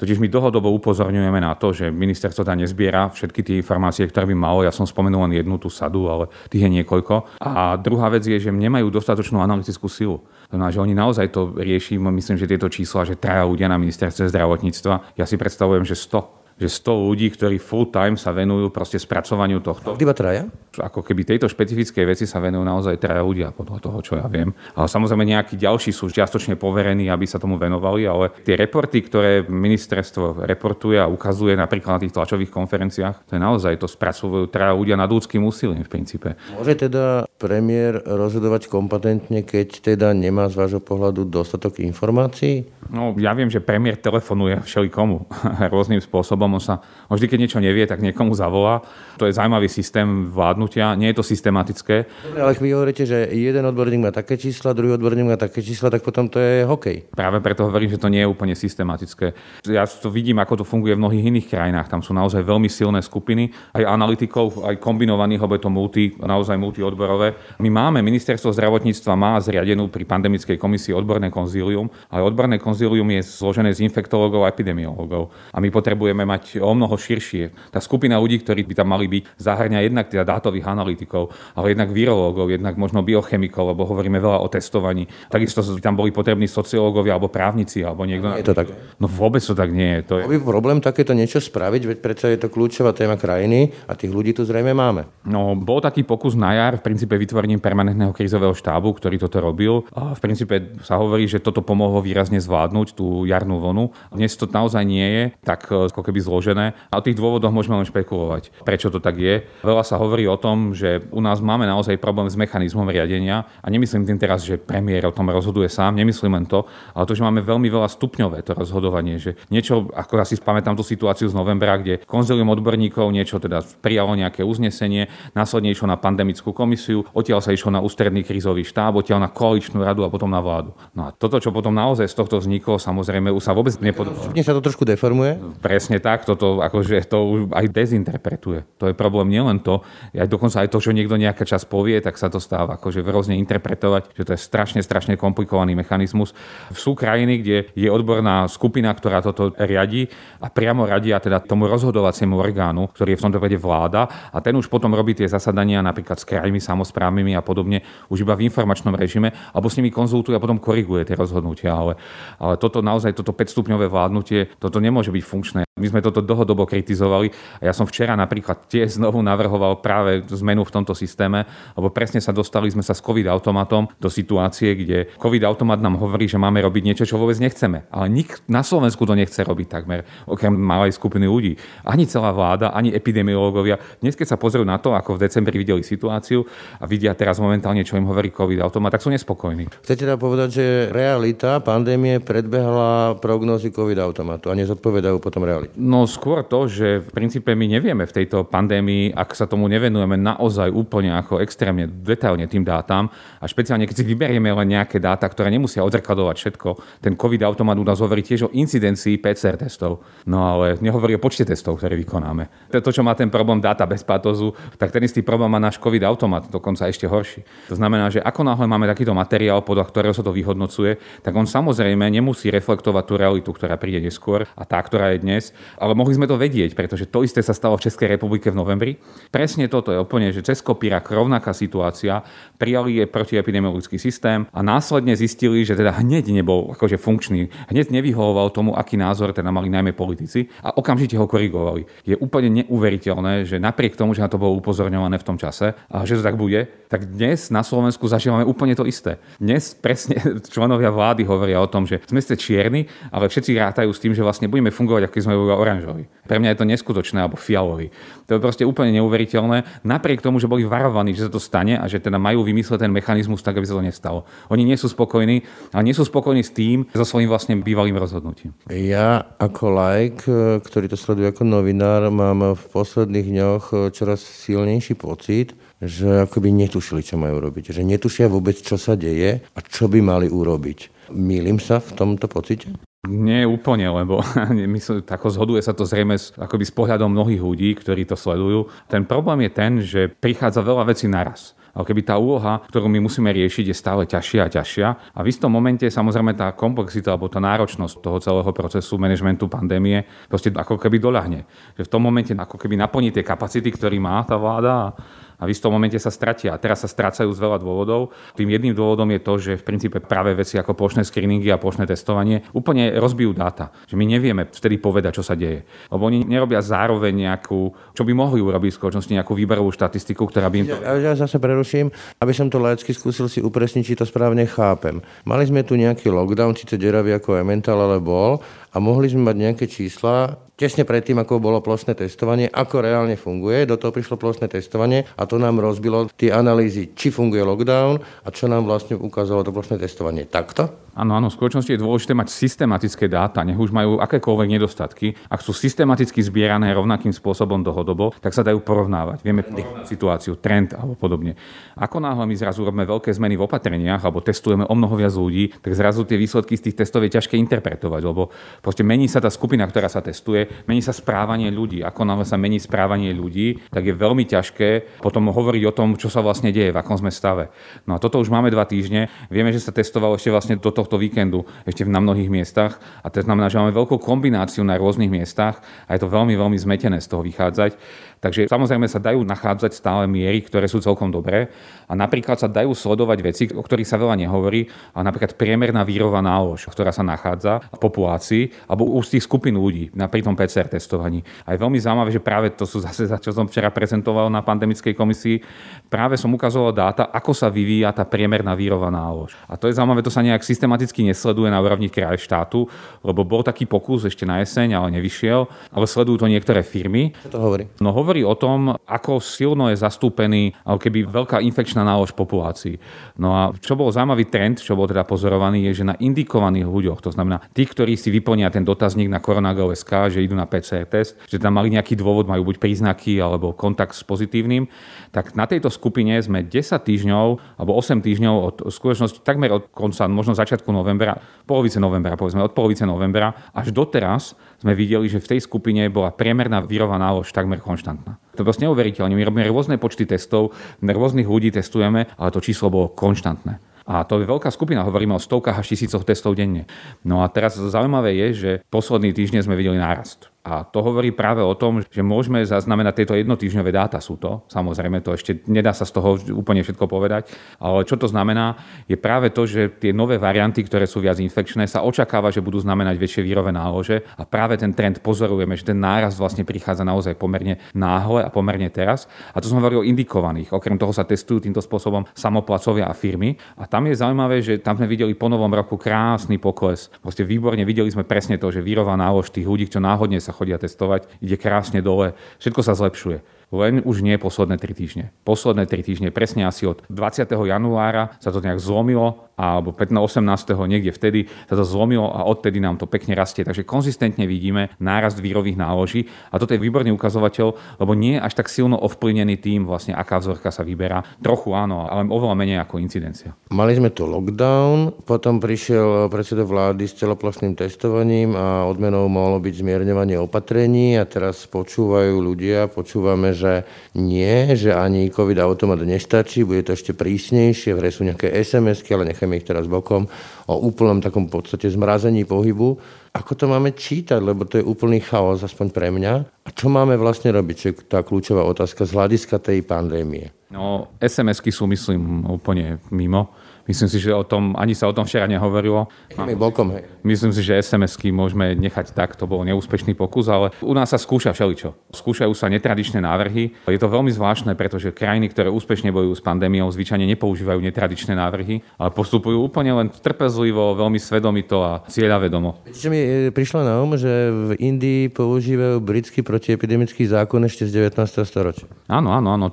[0.00, 4.36] Totiž my dlhodobo upozorňujeme na to, že ministerstvo tam nezbiera všetky tie informácie, ktoré by
[4.36, 4.64] malo.
[4.64, 7.36] Ja som spomenul len jednu tú sadu, ale tých je niekoľko.
[7.36, 10.24] A druhá vec je, že nemajú dostatočnú analytickú silu.
[10.48, 12.00] To znamená, že oni naozaj to riešim.
[12.00, 16.39] Myslím, že tieto čísla, že traja ľudia na ministerstve zdravotníctva, ja si predstavujem, že 100
[16.60, 19.96] že 100 ľudí, ktorí full time sa venujú proste spracovaniu tohto.
[19.96, 20.44] Iba traja?
[20.76, 24.52] Ako keby tejto špecifickej veci sa venujú naozaj traja ľudia, podľa toho, čo ja viem.
[24.76, 29.48] Ale samozrejme nejakí ďalší sú čiastočne poverení, aby sa tomu venovali, ale tie reporty, ktoré
[29.48, 34.76] ministerstvo reportuje a ukazuje napríklad na tých tlačových konferenciách, to je naozaj to spracovujú traja
[34.76, 36.36] ľudia nad ľudským úsilím v princípe.
[36.52, 42.68] Môže teda premiér rozhodovať kompetentne, keď teda nemá z vášho pohľadu dostatok informácií?
[42.90, 45.24] No, ja viem, že premiér telefonuje všelikomu
[45.74, 48.82] rôznym spôsobom on sa on vždy, keď niečo nevie, tak niekomu zavolá.
[49.18, 52.06] To je zaujímavý systém vládnutia, nie je to systematické.
[52.06, 55.90] Dobre, ale vy hovoríte, že jeden odborník má také čísla, druhý odborník má také čísla,
[55.90, 57.10] tak potom to je hokej.
[57.10, 59.34] Práve preto hovorím, že to nie je úplne systematické.
[59.66, 61.90] Ja to vidím, ako to funguje v mnohých iných krajinách.
[61.90, 67.58] Tam sú naozaj veľmi silné skupiny, aj analytikov, aj kombinovaných, je to multi, naozaj multiodborové.
[67.58, 73.26] My máme, ministerstvo zdravotníctva má zriadenú pri pandemickej komisii odborné konzílium, ale odborné konzílium je
[73.26, 75.34] zložené z infektológov a epidemiológov.
[75.50, 77.74] A my potrebujeme mať o mnoho širšie.
[77.74, 81.90] Tá skupina ľudí, ktorí by tam mali byť, zahrňa jednak teda dátových analytikov, ale jednak
[81.90, 85.10] virológov, jednak možno biochemikov, lebo hovoríme veľa o testovaní.
[85.26, 88.30] Takisto by tam boli potrební sociológovia alebo právnici alebo niekto.
[88.38, 88.70] Je to tak?
[89.02, 90.00] No vôbec to tak nie je.
[90.06, 90.24] To je...
[90.30, 94.30] By problém takéto niečo spraviť, veď predsa je to kľúčová téma krajiny a tých ľudí
[94.36, 95.10] tu zrejme máme.
[95.26, 99.82] No, bol taký pokus na jar v princípe vytvorením permanentného krízového štábu, ktorý toto robil.
[99.96, 103.90] A v princípe sa hovorí, že toto pomohlo výrazne zvládnuť tú jarnú vlnu.
[104.14, 106.76] Dnes to naozaj nie je tak ako keby zložené.
[106.92, 109.44] A o tých dôvodoch môžeme len špekulovať, prečo to tak je.
[109.64, 113.66] Veľa sa hovorí o tom, že u nás máme naozaj problém s mechanizmom riadenia a
[113.68, 117.24] nemyslím tým teraz, že premiér o tom rozhoduje sám, nemyslím len to, ale to, že
[117.24, 121.34] máme veľmi veľa stupňové to rozhodovanie, že niečo, ako ja si spamätám tú situáciu z
[121.34, 127.40] novembra, kde konzilium odborníkov niečo teda prijalo nejaké uznesenie, následne išlo na pandemickú komisiu, odtiaľ
[127.40, 130.74] sa išlo na ústredný krízový štáb, odtiaľ na koaličnú radu a potom na vládu.
[130.92, 134.34] No a toto, čo potom naozaj z tohto vzniklo, samozrejme už sa vôbec nepodobá.
[134.42, 135.38] sa to trošku deformuje?
[135.62, 138.66] Presne tak, toto akože to aj dezinterpretuje.
[138.80, 139.84] To je problém nielen to,
[140.16, 143.36] aj dokonca aj to, čo niekto nejaká čas povie, tak sa to stáva akože rôzne
[143.38, 146.32] interpretovať, že to je strašne, strašne komplikovaný mechanizmus.
[146.72, 150.08] Sú krajiny, kde je odborná skupina, ktorá toto riadi
[150.40, 154.56] a priamo radia teda tomu rozhodovaciemu orgánu, ktorý je v tomto prípade vláda a ten
[154.56, 158.94] už potom robí tie zasadania napríklad s krajmi, samozprávnymi a podobne už iba v informačnom
[158.94, 161.74] režime, alebo s nimi konzultuje a potom koriguje tie rozhodnutia.
[161.74, 161.98] Ale,
[162.38, 165.69] ale toto naozaj, toto 5-stupňové vládnutie, toto nemôže byť funkčné.
[165.80, 170.74] My sme toto dlhodobo kritizovali ja som včera napríklad tiež znovu navrhoval práve zmenu v
[170.74, 171.44] tomto systéme,
[171.76, 176.00] lebo presne sa dostali sme sa s COVID automatom do situácie, kde COVID automat nám
[176.00, 177.86] hovorí, že máme robiť niečo, čo vôbec nechceme.
[177.92, 181.56] Ale nik na Slovensku to nechce robiť takmer, okrem malej skupiny ľudí.
[181.84, 183.80] Ani celá vláda, ani epidemiológovia.
[184.00, 186.44] Dnes, keď sa pozrú na to, ako v decembri videli situáciu
[186.80, 189.68] a vidia teraz momentálne, čo im hovorí COVID automat, tak sú nespokojní.
[189.84, 195.69] Chcete teda povedať, že realita pandémie predbehla prognózy COVID automatu a nezodpovedajú potom realite?
[195.78, 200.18] No skôr to, že v princípe my nevieme v tejto pandémii, ak sa tomu nevenujeme
[200.18, 205.30] naozaj úplne ako extrémne detailne tým dátam a špeciálne keď si vyberieme len nejaké dáta,
[205.30, 206.68] ktoré nemusia odzrkadovať všetko.
[207.04, 211.22] Ten COVID automat u nás hovorí tiež o incidencii PCR testov, no ale nehovorí o
[211.22, 212.72] počte testov, ktoré vykonáme.
[212.74, 216.02] To, čo má ten problém dáta bez patozu, tak ten istý problém má náš COVID
[216.02, 217.46] automat, dokonca ešte horší.
[217.70, 221.46] To znamená, že ako náhle máme takýto materiál, podľa ktorého sa to vyhodnocuje, tak on
[221.46, 225.44] samozrejme nemusí reflektovať tú realitu, ktorá príde neskôr a tá, ktorá je dnes,
[225.78, 228.92] ale mohli sme to vedieť, pretože to isté sa stalo v Českej republike v novembri.
[229.28, 232.22] Presne toto je úplne, že cez kopírak rovnaká situácia,
[232.58, 238.52] prijali je protiepidemiologický systém a následne zistili, že teda hneď nebol akože funkčný, hneď nevyhovoval
[238.52, 241.86] tomu, aký názor teda mali najmä politici a okamžite ho korigovali.
[242.04, 245.96] Je úplne neuveriteľné, že napriek tomu, že na to bolo upozorňované v tom čase a
[246.04, 249.22] že to tak bude, tak dnes na Slovensku zažívame úplne to isté.
[249.38, 250.18] Dnes presne
[250.54, 254.24] členovia vlády hovoria o tom, že sme ste čierni, ale všetci rátajú s tým, že
[254.24, 256.10] vlastne budeme fungovať, ako sme iba oranžový.
[256.26, 257.90] Pre mňa je to neskutočné, alebo fialový.
[258.30, 261.84] To je proste úplne neuveriteľné, napriek tomu, že boli varovaní, že sa to stane a
[261.90, 264.22] že teda majú vymysleť ten mechanizmus tak, aby sa to nestalo.
[264.52, 265.42] Oni nie sú spokojní,
[265.74, 268.54] ale nie sú spokojní s tým, so svojím vlastne bývalým rozhodnutím.
[268.70, 270.22] Ja ako like,
[270.62, 277.00] ktorý to sleduje ako novinár, mám v posledných dňoch čoraz silnejší pocit, že akoby netušili,
[277.00, 277.72] čo majú robiť.
[277.74, 281.10] Že netušia vôbec, čo sa deje a čo by mali urobiť.
[281.10, 282.70] Mýlim sa v tomto pocite?
[283.08, 284.20] Nie úplne, lebo
[284.76, 288.68] myslím, tako zhoduje sa to zrejme s, akoby s pohľadom mnohých ľudí, ktorí to sledujú.
[288.92, 291.56] Ten problém je ten, že prichádza veľa vecí naraz.
[291.70, 294.88] Ale keby tá úloha, ktorú my musíme riešiť, je stále ťažšia a ťažšia.
[295.14, 300.02] A v istom momente samozrejme tá komplexita alebo tá náročnosť toho celého procesu manažmentu pandémie
[300.26, 301.46] proste ako keby doľahne.
[301.78, 304.92] Že v tom momente ako keby naplní tie kapacity, ktorý má tá vláda
[305.40, 306.52] a v istom momente sa stratia.
[306.52, 308.12] A teraz sa strácajú z veľa dôvodov.
[308.36, 311.88] Tým jedným dôvodom je to, že v princípe práve veci ako plošné screeningy a plošné
[311.88, 313.72] testovanie úplne rozbijú dáta.
[313.88, 315.64] Že my nevieme vtedy povedať, čo sa deje.
[315.88, 320.52] Lebo oni nerobia zároveň nejakú, čo by mohli urobiť v skutočnosti nejakú výberovú štatistiku, ktorá
[320.52, 320.76] by im to...
[320.76, 321.88] Ja, ja zase preruším,
[322.20, 325.00] aby som to laicky skúsil si upresniť, či to správne chápem.
[325.24, 329.36] Mali sme tu nejaký lockdown, síce deravý ako Emmental, ale bol, a mohli sme mať
[329.40, 333.64] nejaké čísla tesne predtým, ako bolo plošné testovanie, ako reálne funguje.
[333.64, 338.28] Do toho prišlo plošné testovanie a to nám rozbilo tie analýzy, či funguje lockdown a
[338.28, 340.28] čo nám vlastne ukázalo to plošné testovanie.
[340.28, 340.68] Takto?
[341.00, 345.14] Áno, áno, v skutočnosti je dôležité mať systematické dáta, nech už majú akékoľvek nedostatky.
[345.30, 349.22] Ak sú systematicky zbierané rovnakým spôsobom dlhodobo, tak sa dajú porovnávať.
[349.22, 351.38] Vieme porovnať situáciu, trend alebo podobne.
[351.78, 355.54] Ako náhle my zrazu robíme veľké zmeny v opatreniach alebo testujeme o mnoho viac ľudí,
[355.62, 359.30] tak zrazu tie výsledky z tých testov je ťažké interpretovať, lebo proste mení sa tá
[359.30, 361.82] skupina, ktorá sa testuje, mení sa správanie ľudí.
[361.82, 366.12] Ako náhle sa mení správanie ľudí, tak je veľmi ťažké potom hovoriť o tom, čo
[366.12, 367.52] sa vlastne deje, v akom sme stave.
[367.86, 369.08] No a toto už máme dva týždne.
[369.32, 372.78] Vieme, že sa testovalo ešte vlastne do tohto víkendu ešte na mnohých miestach.
[373.02, 376.58] A to znamená, že máme veľkú kombináciu na rôznych miestach a je to veľmi, veľmi
[376.58, 377.76] zmetené z toho vychádzať.
[378.20, 381.48] Takže samozrejme sa dajú nachádzať stále miery, ktoré sú celkom dobré
[381.88, 386.20] a napríklad sa dajú sledovať veci, o ktorých sa veľa nehovorí, a napríklad priemerná vírová
[386.20, 390.68] nálož, ktorá sa nachádza v populácii alebo u tých skupín ľudí na pri tom PCR
[390.68, 391.24] testovaní.
[391.48, 394.44] A je veľmi zaujímavé, že práve to sú zase, za čo som včera prezentoval na
[394.44, 395.40] pandemickej komisii,
[395.88, 399.32] práve som ukazoval dáta, ako sa vyvíja tá priemerná vírová nálož.
[399.48, 402.68] A to je zaujímavé, to sa nejak systematicky nesleduje na úrovni kraje štátu,
[403.00, 407.16] lebo bol taký pokus ešte na jeseň, ale nevyšiel, ale sledujú to niektoré firmy.
[407.24, 407.64] Čo to hovorí?
[407.80, 412.74] No hovorí hovorí o tom, ako silno je zastúpený ako keby veľká infekčná nálož populácií.
[413.22, 417.06] No a čo bol zaujímavý trend, čo bol teda pozorovaný, je, že na indikovaných ľuďoch,
[417.06, 421.14] to znamená tých, ktorí si vyplnia ten dotazník na koronagov.sk, že idú na PCR test,
[421.30, 424.66] že tam mali nejaký dôvod, majú buď príznaky alebo kontakt s pozitívnym,
[425.14, 427.26] tak na tejto skupine sme 10 týždňov
[427.62, 431.14] alebo 8 týždňov od skutočnosti takmer od konca, možno začiatku novembra,
[431.46, 436.12] polovice novembra, povedzme od polovice novembra až doteraz sme videli, že v tej skupine bola
[436.12, 438.20] priemerná vírová nálož takmer konštantná.
[438.36, 439.16] To je proste neuveriteľné.
[439.16, 440.52] My robíme rôzne počty testov,
[440.84, 443.58] rôznych ľudí testujeme, ale to číslo bolo konštantné.
[443.90, 446.70] A to je veľká skupina, hovoríme o stovkách až tisícoch testov denne.
[447.02, 450.29] No a teraz zaujímavé je, že posledný týždeň sme videli nárast.
[450.40, 454.40] A to hovorí práve o tom, že môžeme zaznamenať tieto jednotýždňové dáta sú to.
[454.48, 457.28] Samozrejme, to ešte nedá sa z toho úplne všetko povedať.
[457.60, 458.56] Ale čo to znamená,
[458.88, 462.56] je práve to, že tie nové varianty, ktoré sú viac infekčné, sa očakáva, že budú
[462.56, 464.00] znamenať väčšie vírové nálože.
[464.16, 468.72] A práve ten trend pozorujeme, že ten náraz vlastne prichádza naozaj pomerne náhle a pomerne
[468.72, 469.12] teraz.
[469.36, 470.56] A to som hovoril o indikovaných.
[470.56, 473.36] Okrem toho sa testujú týmto spôsobom samoplacovia a firmy.
[473.60, 476.88] A tam je zaujímavé, že tam sme videli po novom roku krásny pokles.
[477.04, 480.36] Proste výborne videli sme presne to, že vírová nálož tých ľudí, čo náhodne sa sa
[480.38, 485.04] chodia testovať, ide krásne dole, všetko sa zlepšuje len už nie posledné 3 týždne.
[485.26, 487.26] Posledné 3 týždne, presne asi od 20.
[487.26, 489.96] januára sa to nejak zlomilo, alebo 15.
[489.96, 490.68] 18.
[490.68, 493.40] niekde vtedy sa to zlomilo a odtedy nám to pekne rastie.
[493.40, 498.36] Takže konzistentne vidíme nárast vírových náloží a toto je výborný ukazovateľ, lebo nie je až
[498.36, 501.00] tak silno ovplyvnený tým, vlastne aká vzorka sa vyberá.
[501.24, 503.32] Trochu áno, ale oveľa menej ako incidencia.
[503.48, 509.54] Mali sme tu lockdown, potom prišiel predseda vlády s celoplošným testovaním a odmenou mohlo byť
[509.56, 513.64] zmierňovanie opatrení a teraz počúvajú ľudia, počúvame, že
[513.96, 518.92] nie, že ani COVID automat nestačí, bude to ešte prísnejšie, v hre sú nejaké SMS-ky,
[518.92, 520.04] ale necháme ich teraz bokom,
[520.44, 522.76] o úplnom takom podstate zmrazení pohybu.
[523.16, 526.12] Ako to máme čítať, lebo to je úplný chaos, aspoň pre mňa.
[526.44, 530.30] A čo máme vlastne robiť, čo je tá kľúčová otázka z hľadiska tej pandémie?
[530.52, 533.32] No, SMS-ky sú, myslím, úplne mimo.
[533.68, 535.90] Myslím si, že o tom, ani sa o tom včera nehovorilo.
[536.36, 536.84] bokom, hej.
[537.04, 540.98] Myslím si, že SMS-ky môžeme nechať tak, to bol neúspešný pokus, ale u nás sa
[541.00, 541.72] skúša všeličo.
[541.92, 543.52] Skúšajú sa netradičné návrhy.
[543.68, 548.62] Je to veľmi zvláštne, pretože krajiny, ktoré úspešne bojujú s pandémiou, zvyčajne nepoužívajú netradičné návrhy,
[548.80, 552.70] ale postupujú úplne len trpezlivo, veľmi svedomito a cieľavedomo.
[552.70, 557.90] Čo mi e, prišlo na um, že v Indii používajú britský protiepidemický zákon ešte z
[557.90, 557.98] 19.
[558.22, 558.70] storočia.
[558.86, 559.46] Áno, áno, áno.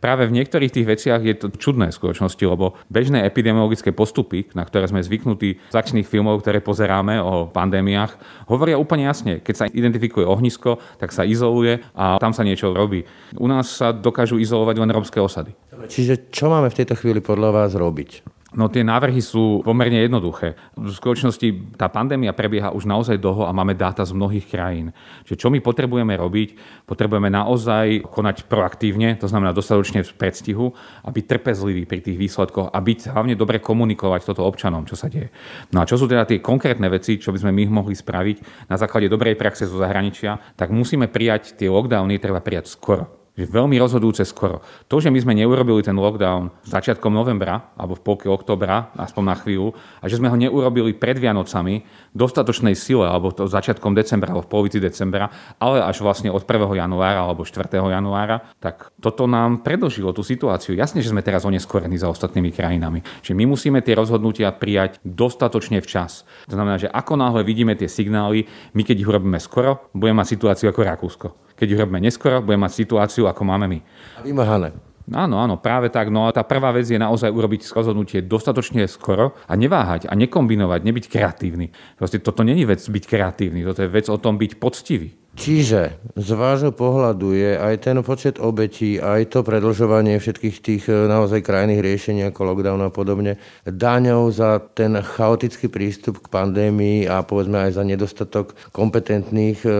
[0.00, 4.48] Práve v niektorých tých veciach je to čudné v skutočnosti, lebo bežné epidémie epidemiologické postupy,
[4.56, 8.16] na ktoré sme zvyknutí z akčných filmov, ktoré pozeráme o pandémiách,
[8.48, 9.44] hovoria úplne jasne.
[9.44, 13.04] Keď sa identifikuje ohnisko, tak sa izoluje a tam sa niečo robí.
[13.36, 15.52] U nás sa dokážu izolovať len rómske osady.
[15.86, 18.41] Čiže čo máme v tejto chvíli podľa vás robiť?
[18.52, 20.60] No tie návrhy sú pomerne jednoduché.
[20.76, 24.92] V skutočnosti tá pandémia prebieha už naozaj dlho a máme dáta z mnohých krajín.
[25.24, 26.48] Čiže čo my potrebujeme robiť?
[26.84, 32.68] Potrebujeme naozaj konať proaktívne, to znamená dostatočne v predstihu a byť trpezlivý pri tých výsledkoch
[32.68, 35.32] a byť hlavne dobre komunikovať toto občanom, čo sa deje.
[35.72, 38.76] No a čo sú teda tie konkrétne veci, čo by sme my mohli spraviť na
[38.76, 43.80] základe dobrej praxe zo zahraničia, tak musíme prijať tie lockdowny, treba prijať skoro Že veľmi
[43.80, 44.60] rozhodujúce skoro.
[44.92, 49.36] To, že my sme neurobili ten lockdown začiatkom novembra alebo v polke oktobra, aspoň na
[49.40, 51.80] chvíľu, a že sme ho neurobili pred Vianocami
[52.12, 56.76] dostatočnej sile, alebo to začiatkom decembra, alebo v polovici decembra, ale až vlastne od 1.
[56.76, 57.72] januára alebo 4.
[57.72, 60.76] januára, tak toto nám predlžilo tú situáciu.
[60.76, 63.00] Jasne, že sme teraz oneskorení za ostatnými krajinami.
[63.24, 66.28] Že my musíme tie rozhodnutia prijať dostatočne včas.
[66.52, 68.44] To znamená, že ako náhle vidíme tie signály,
[68.76, 71.28] my keď ich urobíme skoro, budeme mať situáciu ako Rakúsko.
[71.62, 73.78] Keď ich robíme neskoro, budeme mať situáciu, ako máme my.
[74.18, 74.74] A vymáhané.
[75.14, 76.10] Áno, áno, práve tak.
[76.10, 80.82] No a tá prvá vec je naozaj urobiť rozhodnutie dostatočne skoro a neváhať a nekombinovať,
[80.82, 81.70] nebyť kreatívny.
[81.94, 85.21] Proste toto není vec byť kreatívny, toto je vec o tom byť poctivý.
[85.32, 91.08] Čiže z vášho pohľadu je aj ten počet obetí, aj to predlžovanie všetkých tých e,
[91.08, 97.24] naozaj krajných riešení ako lockdown a podobne, daňou za ten chaotický prístup k pandémii a
[97.24, 99.70] povedzme aj za nedostatok kompetentných e,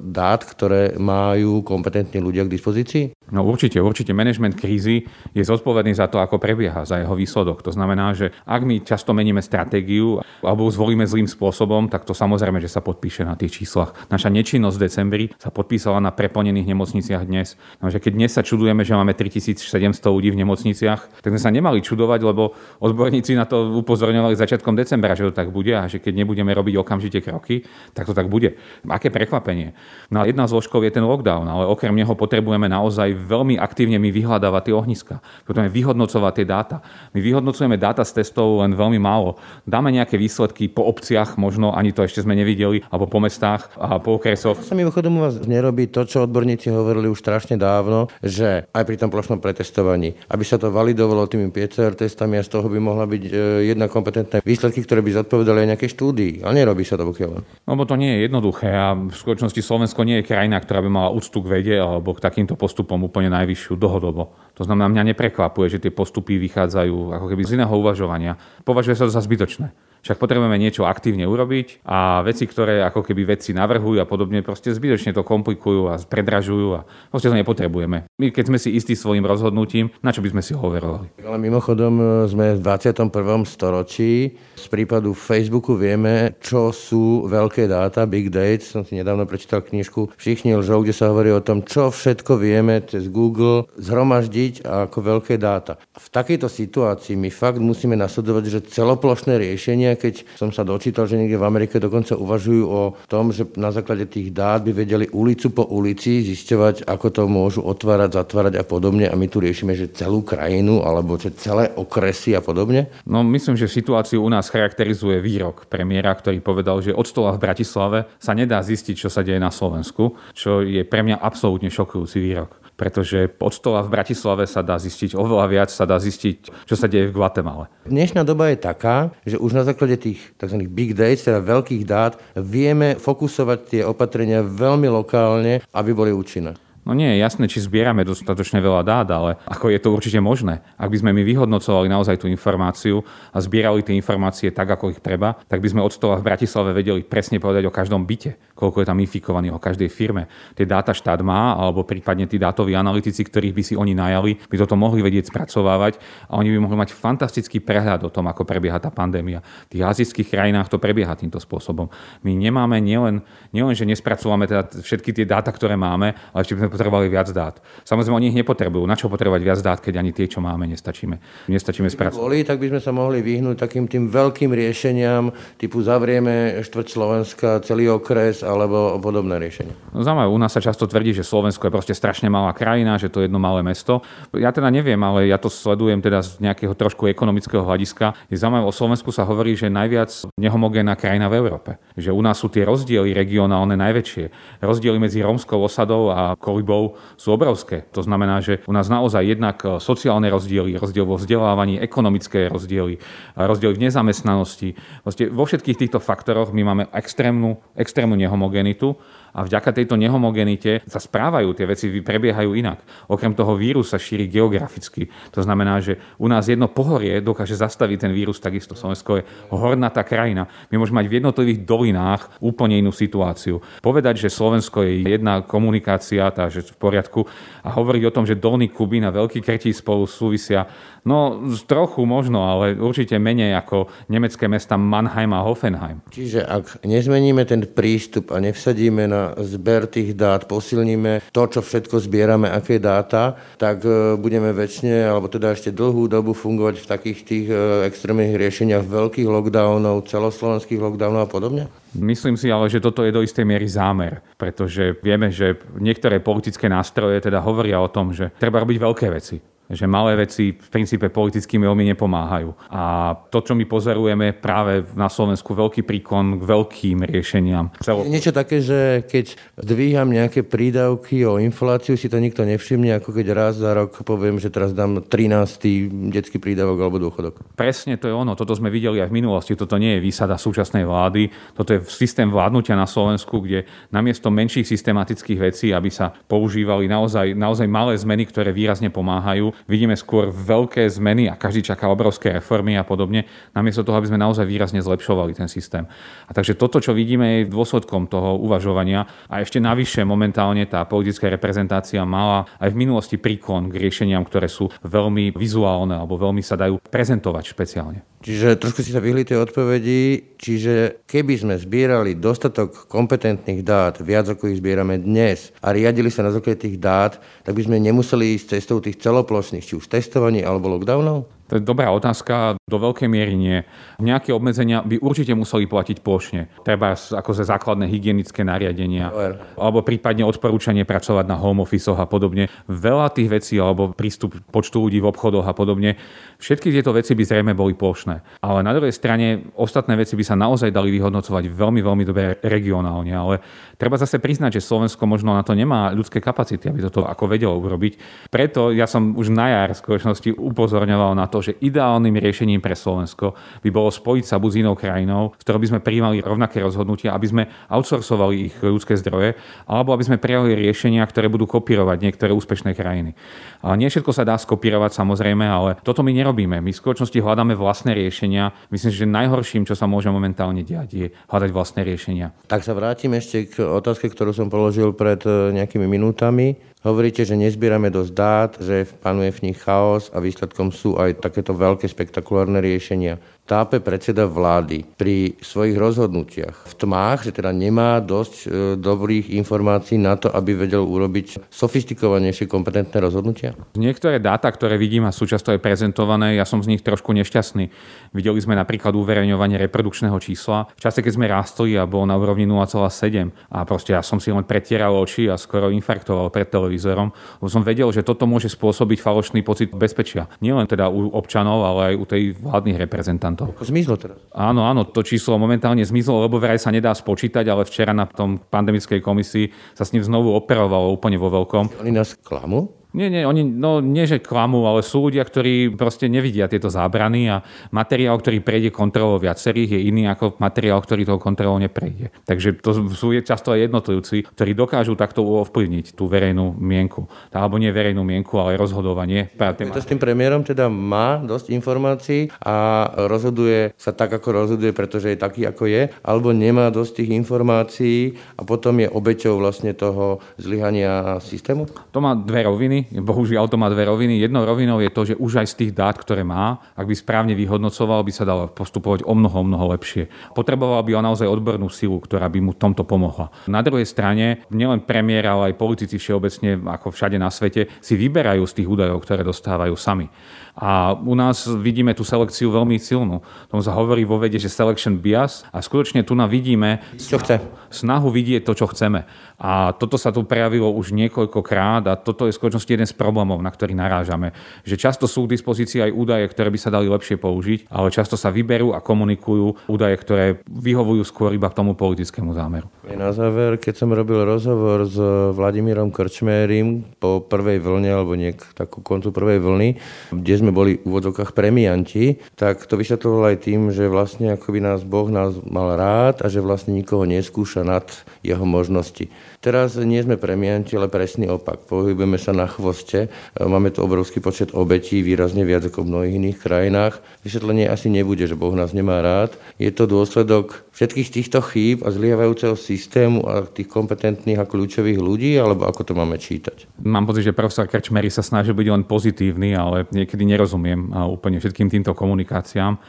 [0.00, 3.12] dát, ktoré majú kompetentní ľudia k dispozícii?
[3.32, 4.12] No určite, určite.
[4.12, 7.64] Management krízy je zodpovedný za to, ako prebieha, za jeho výsledok.
[7.64, 12.60] To znamená, že ak my často meníme stratégiu alebo zvolíme zlým spôsobom, tak to samozrejme,
[12.60, 13.96] že sa podpíše na tých číslach.
[14.12, 17.58] Naša nečinnosť v decembri sa podpísala na preplnených nemocniciach dnes.
[17.82, 21.50] No, že keď dnes sa čudujeme, že máme 3700 ľudí v nemocniciach, tak sme sa
[21.50, 25.98] nemali čudovať, lebo odborníci na to upozorňovali začiatkom decembra, že to tak bude a že
[25.98, 27.66] keď nebudeme robiť okamžite kroky,
[27.98, 28.54] tak to tak bude.
[28.86, 29.74] Aké prekvapenie.
[30.14, 34.14] No a jedna zložkov je ten lockdown, ale okrem neho potrebujeme naozaj veľmi aktívne my
[34.14, 35.14] vyhľadávať tie ohniska.
[35.42, 36.76] Potrebujeme vyhodnocovať tie dáta.
[37.10, 39.34] My vyhodnocujeme dáta z testov len veľmi málo.
[39.66, 43.98] Dáme nejaké výsledky po obciach, možno ani to ešte sme nevideli, alebo po mestách a
[43.98, 44.60] po okresoch.
[44.60, 49.00] Sa mimochodom u vás nerobí to, čo odborníci hovorili už strašne dávno, že aj pri
[49.00, 53.08] tom plošnom pretestovaní, aby sa to validovalo tými PCR testami a z toho by mohla
[53.08, 53.32] byť e,
[53.72, 56.44] jedna kompetentné výsledky, ktoré by zodpovedali aj nejaké štúdii.
[56.44, 57.40] Ale nerobí sa to pokiaľ.
[57.64, 61.08] Lebo to nie je jednoduché a v skutočnosti Slovensko nie je krajina, ktorá by mala
[61.08, 64.36] úctu k vede alebo k takýmto postupom úplne najvyššiu dlhodobo.
[64.60, 68.36] To znamená, mňa neprekvapuje, že tie postupy vychádzajú ako keby z iného uvažovania.
[68.68, 69.72] Považuje sa to za zbytočné.
[70.02, 74.74] Však potrebujeme niečo aktívne urobiť a veci, ktoré ako keby vedci navrhujú a podobne, proste
[74.74, 76.80] zbytočne to komplikujú a predražujú a
[77.14, 78.10] proste to nepotrebujeme.
[78.18, 81.22] My keď sme si istí svojim rozhodnutím, na čo by sme si ho overovali?
[81.22, 83.14] Ale mimochodom sme v 21.
[83.46, 84.34] storočí.
[84.58, 88.62] Z prípadu Facebooku vieme, čo sú veľké dáta, big data.
[88.62, 92.82] Som si nedávno prečítal knižku Všichni lžou, kde sa hovorí o tom, čo všetko vieme
[92.82, 95.78] cez Google zhromaždiť ako veľké dáta.
[95.94, 101.18] V takejto situácii my fakt musíme nasledovať, že celoplošné riešenie keď som sa dočítal, že
[101.18, 105.52] niekde v Amerike dokonca uvažujú o tom, že na základe tých dát by vedeli ulicu
[105.52, 109.06] po ulici zisťovať, ako to môžu otvárať, zatvárať a podobne.
[109.08, 112.92] A my tu riešime, že celú krajinu alebo že celé okresy a podobne.
[113.08, 117.42] No myslím, že situáciu u nás charakterizuje výrok premiéra, ktorý povedal, že od stola v
[117.42, 122.18] Bratislave sa nedá zistiť, čo sa deje na Slovensku, čo je pre mňa absolútne šokujúci
[122.20, 126.74] výrok pretože pod stola v Bratislave sa dá zistiť oveľa viac, sa dá zistiť, čo
[126.74, 127.70] sa deje v Guatemala.
[127.86, 130.58] Dnešná doba je taká, že už na základe tých tzv.
[130.70, 136.54] big data, teda veľkých dát, vieme fokusovať tie opatrenia veľmi lokálne, aby boli účinné.
[136.82, 140.66] No nie je jasné, či zbierame dostatočne veľa dát, ale ako je to určite možné.
[140.74, 144.98] Ak by sme my vyhodnocovali naozaj tú informáciu a zbierali tie informácie tak, ako ich
[144.98, 148.82] treba, tak by sme od stola v Bratislave vedeli presne povedať o každom byte, koľko
[148.82, 150.26] je tam infikovaných, o každej firme.
[150.58, 154.56] Tie dáta štát má, alebo prípadne tí dátoví analytici, ktorých by si oni najali, by
[154.58, 156.02] toto mohli vedieť spracovávať
[156.34, 159.38] a oni by mohli mať fantastický prehľad o tom, ako prebieha tá pandémia.
[159.70, 161.86] V tých azijských krajinách to prebieha týmto spôsobom.
[162.26, 163.22] My nemáme nielen,
[163.54, 167.28] nielen že nespracúvame teda všetky tie dáta, ktoré máme, ale ešte by sme potrebovali viac
[167.30, 167.60] dát.
[167.84, 168.88] Samozrejme, oni ich nepotrebujú.
[168.88, 171.46] Na čo potrebovať viac dát, keď ani tie, čo máme, nestačíme.
[171.52, 172.16] Nestačíme spracovať.
[172.16, 175.28] Boli, tak by sme sa mohli vyhnúť takým tým veľkým riešeniam,
[175.60, 179.76] typu zavrieme štvrť Slovenska, celý okres alebo podobné riešenia.
[179.92, 183.12] No, zaujímavé, u nás sa často tvrdí, že Slovensko je proste strašne malá krajina, že
[183.12, 184.00] to je jedno malé mesto.
[184.32, 188.16] Ja teda neviem, ale ja to sledujem teda z nejakého trošku ekonomického hľadiska.
[188.32, 191.70] Je zaujímavé, o Slovensku sa hovorí, že najviac nehomogénna krajina v Európe.
[191.98, 194.24] Že u nás sú tie rozdiely regionálne najväčšie.
[194.62, 197.82] Rozdiely medzi rómskou osadou a pohybov sú obrovské.
[197.90, 203.02] To znamená, že u nás naozaj jednak e, sociálne rozdiely, rozdiel vo vzdelávaní, ekonomické rozdiely,
[203.34, 204.78] rozdiely v nezamestnanosti.
[205.02, 208.94] Vlastne vo všetkých týchto faktoroch my máme extrémnu, extrémnu nehomogenitu
[209.32, 212.84] a vďaka tejto nehomogenite sa správajú, tie veci prebiehajú inak.
[213.08, 215.08] Okrem toho vírus sa šíri geograficky.
[215.32, 218.76] To znamená, že u nás jedno pohorie dokáže zastaviť ten vírus takisto.
[218.76, 220.48] Slovensko je hornatá krajina.
[220.68, 223.64] My môžeme mať v jednotlivých dolinách úplne inú situáciu.
[223.80, 227.24] Povedať, že Slovensko je jedna komunikácia, tá, v poriadku,
[227.64, 230.68] a hovoriť o tom, že Dolný Kubín a Veľký Kretí spolu súvisia,
[231.06, 236.02] no trochu možno, ale určite menej ako nemecké mesta Mannheim a Hoffenheim.
[236.10, 241.62] Čiže ak nezmeníme ten prístup a nevsadíme na na zber tých dát posilníme to, čo
[241.62, 246.86] všetko zbierame, aké dáta, tak e, budeme väčšine, alebo teda ešte dlhú dobu fungovať v
[246.90, 251.62] takých tých e, extrémnych riešeniach veľkých lockdownov, celoslovenských lockdownov a podobne?
[251.94, 256.66] Myslím si ale, že toto je do istej miery zámer, pretože vieme, že niektoré politické
[256.66, 261.08] nástroje teda hovoria o tom, že treba robiť veľké veci že malé veci v princípe
[261.08, 262.72] politicky veľmi nepomáhajú.
[262.72, 267.72] A to, čo my pozorujeme práve na Slovensku, veľký príkon k veľkým riešeniam.
[267.80, 268.04] Celo...
[268.04, 273.26] Niečo také, že keď dvíham nejaké prídavky o infláciu, si to nikto nevšimne, ako keď
[273.32, 276.10] raz za rok poviem, že teraz dám 13.
[276.12, 277.40] detský prídavok alebo dôchodok.
[277.56, 278.36] Presne to je ono.
[278.36, 279.56] Toto sme videli aj v minulosti.
[279.56, 281.32] Toto nie je výsada súčasnej vlády.
[281.56, 287.32] Toto je systém vládnutia na Slovensku, kde namiesto menších systematických vecí, aby sa používali naozaj,
[287.32, 292.78] naozaj malé zmeny, ktoré výrazne pomáhajú, vidíme skôr veľké zmeny a každý čaká obrovské reformy
[292.78, 295.88] a podobne, namiesto toho, aby sme naozaj výrazne zlepšovali ten systém.
[296.26, 301.32] A takže toto, čo vidíme, je dôsledkom toho uvažovania a ešte navyše momentálne tá politická
[301.32, 306.54] reprezentácia mala aj v minulosti príklon k riešeniam, ktoré sú veľmi vizuálne alebo veľmi sa
[306.54, 308.11] dajú prezentovať špeciálne.
[308.22, 314.30] Čiže trošku si sa vyhli tej odpovedi, čiže keby sme zbierali dostatok kompetentných dát, viac
[314.30, 318.38] ako ich zbierame dnes a riadili sa na základe tých dát, tak by sme nemuseli
[318.38, 321.26] ísť cestou tých celoplošných, či už testovaní alebo lockdownov?
[321.52, 323.60] To je dobrá otázka, do veľkej miery nie.
[324.00, 326.48] Nejaké obmedzenia by určite museli platiť plošne.
[326.64, 329.12] Treba ako za základné hygienické nariadenia,
[329.60, 332.48] alebo prípadne odporúčanie pracovať na home office a podobne.
[332.72, 336.00] Veľa tých vecí, alebo prístup počtu ľudí v obchodoch a podobne,
[336.40, 338.40] všetky tieto veci by zrejme boli plošné.
[338.40, 343.12] Ale na druhej strane ostatné veci by sa naozaj dali vyhodnocovať veľmi, veľmi dobre regionálne.
[343.12, 343.44] Ale
[343.76, 347.60] treba zase priznať, že Slovensko možno na to nemá ľudské kapacity, aby toto ako vedelo
[347.60, 348.24] urobiť.
[348.32, 352.72] Preto ja som už na jar v skutočnosti upozorňoval na to, že ideálnym riešením pre
[352.72, 356.64] Slovensko by bolo spojiť sa buď s inou krajinou, s ktorou by sme prijímali rovnaké
[356.64, 359.36] rozhodnutia, aby sme outsourcovali ich ľudské zdroje,
[359.68, 363.12] alebo aby sme prijali riešenia, ktoré budú kopírovať niektoré úspešné krajiny.
[363.60, 366.64] A nie všetko sa dá skopírovať samozrejme, ale toto my nerobíme.
[366.64, 368.54] My v skutočnosti hľadáme vlastné riešenia.
[368.72, 372.30] Myslím že najhorším, čo sa môže momentálne diať, je hľadať vlastné riešenia.
[372.46, 376.71] Tak sa vrátim ešte k otázke, ktorú som položil pred eh, nejakými minútami.
[376.82, 381.54] Hovoríte, že nezbierame dosť dát, že panuje v nich chaos a výsledkom sú aj takéto
[381.54, 388.34] veľké spektakulárne riešenia tápe predseda vlády pri svojich rozhodnutiach v tmách, že teda nemá dosť
[388.40, 388.46] e,
[388.80, 393.52] dobrých informácií na to, aby vedel urobiť sofistikovanejšie kompetentné rozhodnutia?
[393.76, 397.68] Niektoré dáta, ktoré vidím a sú často aj prezentované, ja som z nich trošku nešťastný.
[398.16, 400.72] Videli sme napríklad uverejňovanie reprodukčného čísla.
[400.72, 404.32] V čase, keď sme rástli a bol na úrovni 0,7 a proste ja som si
[404.32, 408.96] len pretieral oči a skoro infarktoval pred televízorom, lebo som vedel, že toto môže spôsobiť
[409.04, 410.24] falošný pocit bezpečia.
[410.40, 413.66] Nielen teda u občanov, ale aj u tej vládnych reprezentantov migrantov.
[413.66, 414.18] Zmizlo teraz.
[414.30, 418.38] Áno, áno, to číslo momentálne zmizlo, lebo vraj sa nedá spočítať, ale včera na tom
[418.38, 421.82] pandemickej komisii sa s ním znovu operovalo úplne vo veľkom.
[421.82, 422.81] Oni nás klamú?
[422.92, 427.24] Nie, nie, oni, no nie, že klamú, ale sú ľudia, ktorí proste nevidia tieto zábrany
[427.32, 427.40] a
[427.72, 432.12] materiál, ktorý prejde kontrolou viacerých, je iný ako materiál, ktorý toho kontrolou neprejde.
[432.28, 437.08] Takže to sú často aj jednotlivci, ktorí dokážu takto ovplyvniť tú verejnú mienku.
[437.32, 439.32] Alebo nie verejnú mienku, ale rozhodovanie.
[439.32, 444.76] Je to s tým premiérom teda má dosť informácií a rozhoduje sa tak, ako rozhoduje,
[444.76, 449.72] pretože je taký, ako je, alebo nemá dosť tých informácií a potom je obeťou vlastne
[449.72, 451.64] toho zlyhania systému?
[451.96, 454.18] To má dve roviny bohužiaľ to má dve roviny.
[454.18, 457.34] Jednou rovinou je to, že už aj z tých dát, ktoré má, ak by správne
[457.38, 460.10] vyhodnocoval, by sa dalo postupovať o mnoho, mnoho lepšie.
[460.32, 463.30] Potreboval by on naozaj odbornú silu, ktorá by mu tomto pomohla.
[463.46, 468.42] Na druhej strane, nielen premiér, ale aj politici všeobecne, ako všade na svete, si vyberajú
[468.48, 470.10] z tých údajov, ktoré dostávajú sami.
[470.52, 473.24] A u nás vidíme tú selekciu veľmi silnú.
[473.48, 477.40] Tomu sa hovorí vo vede, že selection bias a skutočne tu na vidíme čo chce.
[477.72, 479.08] snahu vidieť to, čo chceme.
[479.40, 483.40] A toto sa tu prejavilo už niekoľkokrát a toto je v skutočnosti jeden z problémov,
[483.40, 484.36] na ktorý narážame.
[484.62, 488.20] Že často sú k dispozícii aj údaje, ktoré by sa dali lepšie použiť, ale často
[488.20, 492.68] sa vyberú a komunikujú údaje, ktoré vyhovujú skôr iba k tomu politickému zámeru.
[492.92, 495.00] Na záver, keď som robil rozhovor s
[495.32, 499.68] Vladimírom Krčmérim po prvej vlne, alebo niek takú koncu prvej vlny,
[500.12, 504.82] kde sme boli v úvodzokách premianti, tak to vysvetloval aj tým, že vlastne akoby nás
[504.82, 507.86] Boh nás mal rád a že vlastne nikoho neskúša nad
[508.26, 509.06] jeho možnosti.
[509.42, 511.66] Teraz nie sme premianti, ale presný opak.
[511.66, 513.10] Pohybujeme sa na chvoste.
[513.34, 516.94] Máme tu obrovský počet obetí, výrazne viac ako v mnohých iných krajinách.
[517.26, 519.34] Vysvetlenie asi nebude, že Boh nás nemá rád.
[519.58, 525.36] Je to dôsledok všetkých týchto chýb a zlievajúceho systému a tých kompetentných a kľúčových ľudí,
[525.36, 526.80] alebo ako to máme čítať?
[526.80, 531.68] Mám pocit, že profesor Krčmery sa snaží byť len pozitívny, ale niekedy nerozumiem úplne všetkým
[531.68, 532.80] týmto komunikáciám.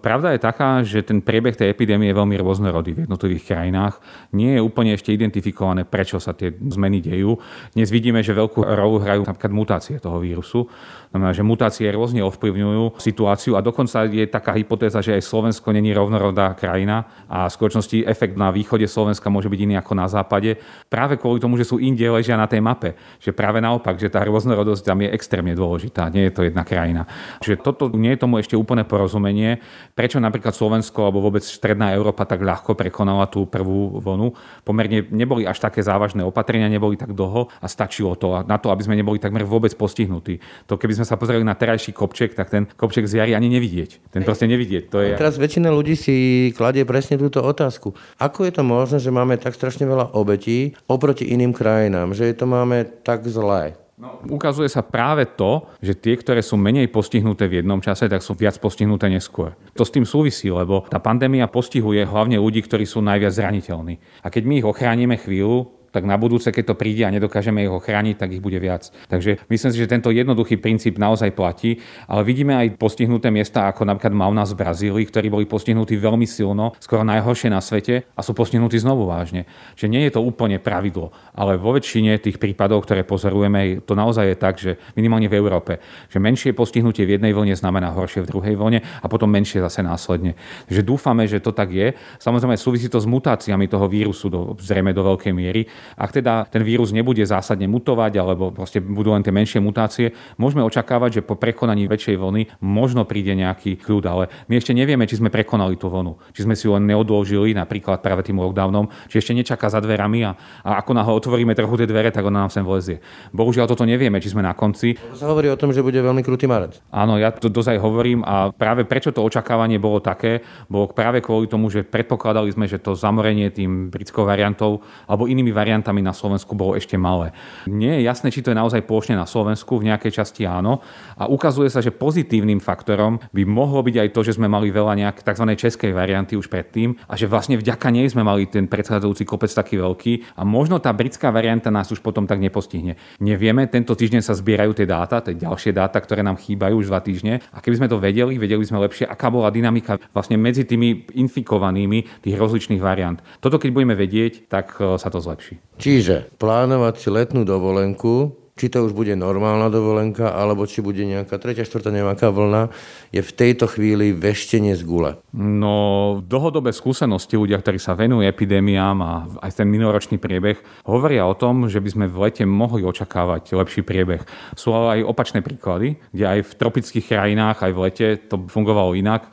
[0.00, 4.00] Pravda je taká, že ten priebeh tej epidémie je veľmi rôznorodý v jednotlivých krajinách.
[4.32, 7.36] Nie je úplne ešte identifikované, prečo sa tie zmeny dejú.
[7.76, 10.72] Dnes vidíme, že veľkú rolu hrajú napríklad mutácie toho vírusu.
[11.10, 15.90] Znamená, že mutácie rôzne ovplyvňujú situáciu a dokonca je taká hypotéza, že aj Slovensko není
[15.90, 20.62] rovnorodá krajina a v skutočnosti efekt na východe Slovenska môže byť iný ako na západe.
[20.86, 22.94] Práve kvôli tomu, že sú inde ležia na tej mape.
[23.18, 26.06] Že práve naopak, že tá rôznorodosť tam je extrémne dôležitá.
[26.14, 27.10] Nie je to jedna krajina.
[27.42, 29.58] Čiže toto nie je tomu ešte úplné porozumenie
[29.94, 34.32] prečo napríklad Slovensko alebo vôbec Stredná Európa tak ľahko prekonala tú prvú vlnu.
[34.64, 38.80] Pomerne neboli až také závažné opatrenia, neboli tak dlho a stačilo to na to, aby
[38.86, 40.40] sme neboli takmer vôbec postihnutí.
[40.70, 44.12] To keby sme sa pozreli na terajší kopček, tak ten kopček z jary ani nevidieť.
[44.12, 44.92] Ten proste nevidieť.
[44.92, 45.16] To je...
[45.16, 46.16] Teraz väčšina ľudí si
[46.52, 47.96] kladie presne túto otázku.
[48.20, 52.44] Ako je to možné, že máme tak strašne veľa obetí oproti iným krajinám, že to
[52.44, 53.80] máme tak zlé?
[54.00, 58.24] No, ukazuje sa práve to, že tie, ktoré sú menej postihnuté v jednom čase, tak
[58.24, 59.52] sú viac postihnuté neskôr.
[59.76, 64.00] To s tým súvisí, lebo tá pandémia postihuje hlavne ľudí, ktorí sú najviac zraniteľní.
[64.24, 67.72] A keď my ich ochránime chvíľu, tak na budúce, keď to príde a nedokážeme ich
[67.72, 68.90] ochrániť, tak ich bude viac.
[69.10, 73.86] Takže myslím si, že tento jednoduchý princíp naozaj platí, ale vidíme aj postihnuté miesta, ako
[73.86, 78.30] napríklad nás v Brazílii, ktorí boli postihnutí veľmi silno, skoro najhoršie na svete a sú
[78.30, 79.50] postihnutí znovu vážne.
[79.74, 84.24] Čiže nie je to úplne pravidlo, ale vo väčšine tých prípadov, ktoré pozorujeme, to naozaj
[84.30, 88.30] je tak, že minimálne v Európe, že menšie postihnutie v jednej vlne znamená horšie v
[88.30, 90.38] druhej vlne a potom menšie zase následne.
[90.70, 91.98] Takže dúfame, že to tak je.
[92.22, 95.66] Samozrejme súvisí to s mutáciami toho vírusu do, zrejme do veľkej miery
[95.96, 100.64] ak teda ten vírus nebude zásadne mutovať alebo proste budú len tie menšie mutácie, môžeme
[100.64, 105.20] očakávať, že po prekonaní väčšej vlny možno príde nejaký kľud, ale my ešte nevieme, či
[105.20, 109.22] sme prekonali tú vlnu, či sme si ju len neodložili napríklad práve tým lockdownom, či
[109.22, 112.50] ešte nečaká za dverami a, a ako náhle otvoríme trochu tie dvere, tak ona nám
[112.52, 113.00] sem vlezie.
[113.30, 114.98] Bohužiaľ toto nevieme, či sme na konci.
[115.14, 116.82] Sa hovorí o tom, že bude veľmi krutý marec.
[116.90, 121.46] Áno, ja to dozaj hovorím a práve prečo to očakávanie bolo také, bolo práve kvôli
[121.46, 126.10] tomu, že predpokladali sme, že to zamorenie tým britskou variantou alebo inými variantami variantami na
[126.10, 127.30] Slovensku bolo ešte malé.
[127.70, 130.82] Nie je jasné, či to je naozaj plošne na Slovensku, v nejakej časti áno.
[131.14, 134.98] A ukazuje sa, že pozitívnym faktorom by mohlo byť aj to, že sme mali veľa
[134.98, 135.46] nejak tzv.
[135.54, 139.78] českej varianty už predtým a že vlastne vďaka nej sme mali ten predchádzajúci kopec taký
[139.78, 142.98] veľký a možno tá britská varianta nás už potom tak nepostihne.
[143.22, 146.98] Nevieme, tento týždeň sa zbierajú tie dáta, tie ďalšie dáta, ktoré nám chýbajú už dva
[146.98, 151.06] týždne a keby sme to vedeli, vedeli sme lepšie, aká bola dynamika vlastne medzi tými
[151.14, 153.22] infikovanými tých rozličných variant.
[153.38, 155.59] Toto keď budeme vedieť, tak e, sa to zlepší.
[155.80, 161.40] Čiže plánovať si letnú dovolenku, či to už bude normálna dovolenka, alebo či bude nejaká
[161.40, 162.68] tretia, štvrtá, nejaká vlna,
[163.08, 165.16] je v tejto chvíli veštenie z gule.
[165.32, 171.32] No, dlhodobé skúsenosti ľudia, ktorí sa venujú epidémiám a aj ten minuloročný priebeh, hovoria o
[171.32, 174.20] tom, že by sme v lete mohli očakávať lepší priebeh.
[174.52, 178.92] Sú ale aj opačné príklady, kde aj v tropických krajinách, aj v lete to fungovalo
[178.92, 179.24] inak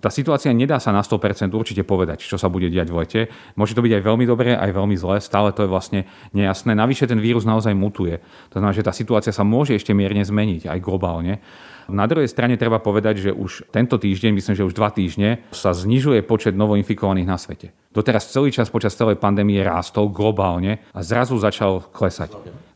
[0.00, 3.20] tá situácia nedá sa na 100% určite povedať, čo sa bude diať v lete.
[3.54, 6.00] Môže to byť aj veľmi dobré, aj veľmi zlé, stále to je vlastne
[6.32, 6.72] nejasné.
[6.72, 8.24] Navyše ten vírus naozaj mutuje.
[8.50, 11.44] To znamená, že tá situácia sa môže ešte mierne zmeniť, aj globálne.
[11.90, 15.74] Na druhej strane treba povedať, že už tento týždeň, myslím, že už dva týždne, sa
[15.74, 17.74] znižuje počet novoinfikovaných na svete.
[17.90, 22.30] Doteraz celý čas počas celej pandémie rástol globálne a zrazu začal klesať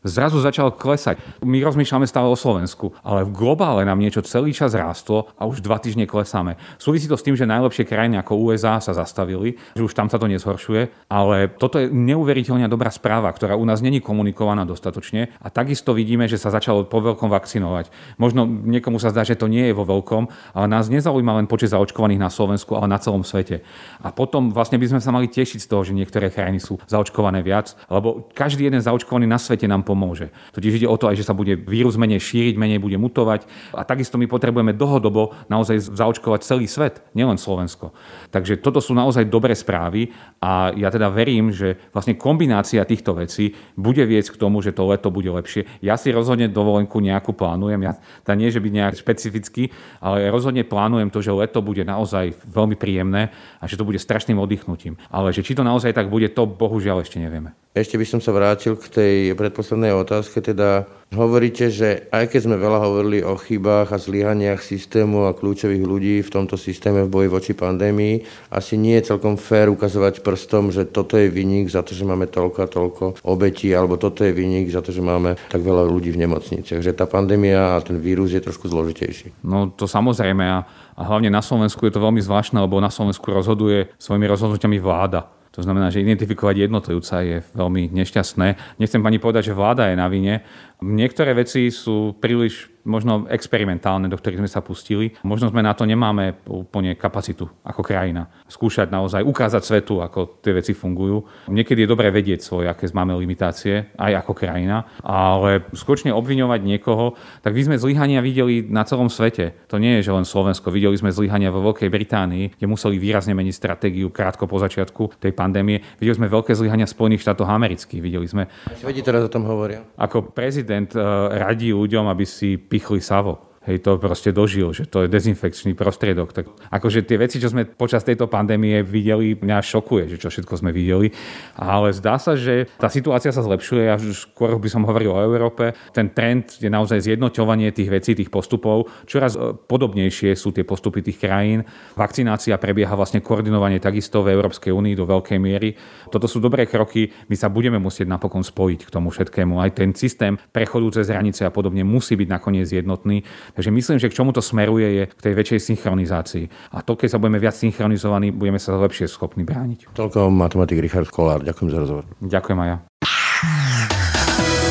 [0.05, 1.17] zrazu začal klesať.
[1.41, 5.65] My rozmýšľame stále o Slovensku, ale v globále nám niečo celý čas rástlo a už
[5.65, 6.61] dva týždne klesáme.
[6.77, 10.21] Súvisí to s tým, že najlepšie krajiny ako USA sa zastavili, že už tam sa
[10.21, 15.49] to nezhoršuje, ale toto je neuveriteľne dobrá správa, ktorá u nás není komunikovaná dostatočne a
[15.49, 17.89] takisto vidíme, že sa začalo po veľkom vakcinovať.
[18.21, 21.73] Možno niekomu sa zdá, že to nie je vo veľkom, ale nás nezaujíma len počet
[21.73, 23.65] zaočkovaných na Slovensku, ale na celom svete.
[24.01, 27.41] A potom vlastne by sme sa mali tešiť z toho, že niektoré krajiny sú zaočkované
[27.41, 30.31] viac, lebo každý jeden zaočkovaný na svete nám pomôže.
[30.53, 33.83] Totiž ide o to aj, že sa bude vírus menej šíriť, menej bude mutovať a
[33.83, 37.95] takisto my potrebujeme dlhodobo naozaj zaočkovať celý svet, nielen Slovensko.
[38.31, 43.55] Takže toto sú naozaj dobré správy a ja teda verím, že vlastne kombinácia týchto vecí
[43.75, 45.67] bude viesť k tomu, že to leto bude lepšie.
[45.79, 47.93] Ja si rozhodne dovolenku nejakú plánujem, ja
[48.23, 49.69] teda nie, že byť nejak špecificky,
[49.99, 53.29] ale rozhodne plánujem to, že leto bude naozaj veľmi príjemné
[53.59, 54.95] a že to bude strašným oddychnutím.
[55.11, 57.53] Ale že či to naozaj tak bude, to bohužiaľ ešte nevieme.
[57.75, 62.55] Ešte by som sa vrátil k tej predposlednej otázke, teda hovoríte, že aj keď sme
[62.55, 67.27] veľa hovorili o chybách a zlyhaniach systému a kľúčových ľudí v tomto systéme v boji
[67.27, 71.91] voči pandémii, asi nie je celkom fér ukazovať prstom, že toto je vynik za to,
[71.91, 75.59] že máme toľko a toľko obetí, alebo toto je vynik za to, že máme tak
[75.59, 76.79] veľa ľudí v nemocniciach.
[76.79, 79.47] Že tá pandémia a ten vírus je trošku zložitejší.
[79.47, 80.67] No to samozrejme a,
[80.99, 85.31] a hlavne na Slovensku je to veľmi zvláštne, lebo na Slovensku rozhoduje svojimi rozhodnutiami vláda.
[85.55, 88.75] To znamená, že identifikovať jednotlivca je veľmi nešťastné.
[88.75, 90.43] Nechcem pani povedať, že vláda je na vine,
[90.83, 95.17] Niektoré veci sú príliš možno experimentálne, do ktorých sme sa pustili.
[95.25, 98.29] Možno sme na to nemáme úplne kapacitu ako krajina.
[98.45, 101.25] Skúšať naozaj ukázať svetu, ako tie veci fungujú.
[101.49, 107.17] Niekedy je dobré vedieť svoje, aké máme limitácie, aj ako krajina, ale skutočne obviňovať niekoho,
[107.41, 109.57] tak my sme zlyhania videli na celom svete.
[109.73, 110.69] To nie je, že len Slovensko.
[110.69, 115.33] Videli sme zlyhania vo Veľkej Británii, kde museli výrazne meniť stratégiu krátko po začiatku tej
[115.33, 115.81] pandémie.
[115.97, 118.01] Videli sme veľké zlyhania Spojených štátov amerických.
[118.05, 118.45] Videli sme...
[118.85, 119.81] Vedi teraz o tom hovoria.
[119.97, 121.01] Ako prezident eh,
[121.39, 126.31] radí ľuďom, aby si pichli savo hej, to proste dožil, že to je dezinfekčný prostriedok.
[126.31, 130.53] Tak akože tie veci, čo sme počas tejto pandémie videli, mňa šokuje, že čo všetko
[130.61, 131.09] sme videli.
[131.57, 133.83] Ale zdá sa, že tá situácia sa zlepšuje.
[133.85, 135.73] Ja skôr by som hovoril o Európe.
[135.91, 138.87] Ten trend je naozaj zjednoťovanie tých vecí, tých postupov.
[139.09, 141.65] Čoraz e, podobnejšie sú tie postupy tých krajín.
[141.97, 145.73] Vakcinácia prebieha vlastne koordinovanie takisto v Európskej únii do veľkej miery.
[146.13, 147.09] Toto sú dobré kroky.
[147.27, 149.57] My sa budeme musieť napokon spojiť k tomu všetkému.
[149.57, 153.25] Aj ten systém prechodu cez hranice a podobne musí byť nakoniec jednotný.
[153.55, 156.75] Takže myslím, že k čomu to smeruje je k tej väčšej synchronizácii.
[156.75, 159.95] A to, keď sa budeme viac synchronizovaní, budeme sa lepšie schopní brániť.
[159.95, 161.39] Toľko matematik Richard Kolár.
[161.41, 162.03] Ďakujem za rozhovor.
[162.19, 162.77] Ďakujem aj ja.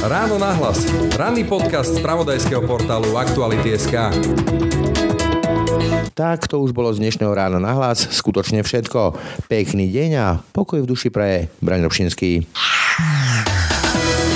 [0.04, 0.84] Ráno nahlas.
[1.16, 4.12] Ranný podcast z pravodajského portálu Aktuality.sk.
[6.12, 8.04] Tak to už bolo z dnešného rána na hlas.
[8.12, 9.16] Skutočne všetko.
[9.48, 12.44] Pekný deň a pokoj v duši pre Braň Robšinský.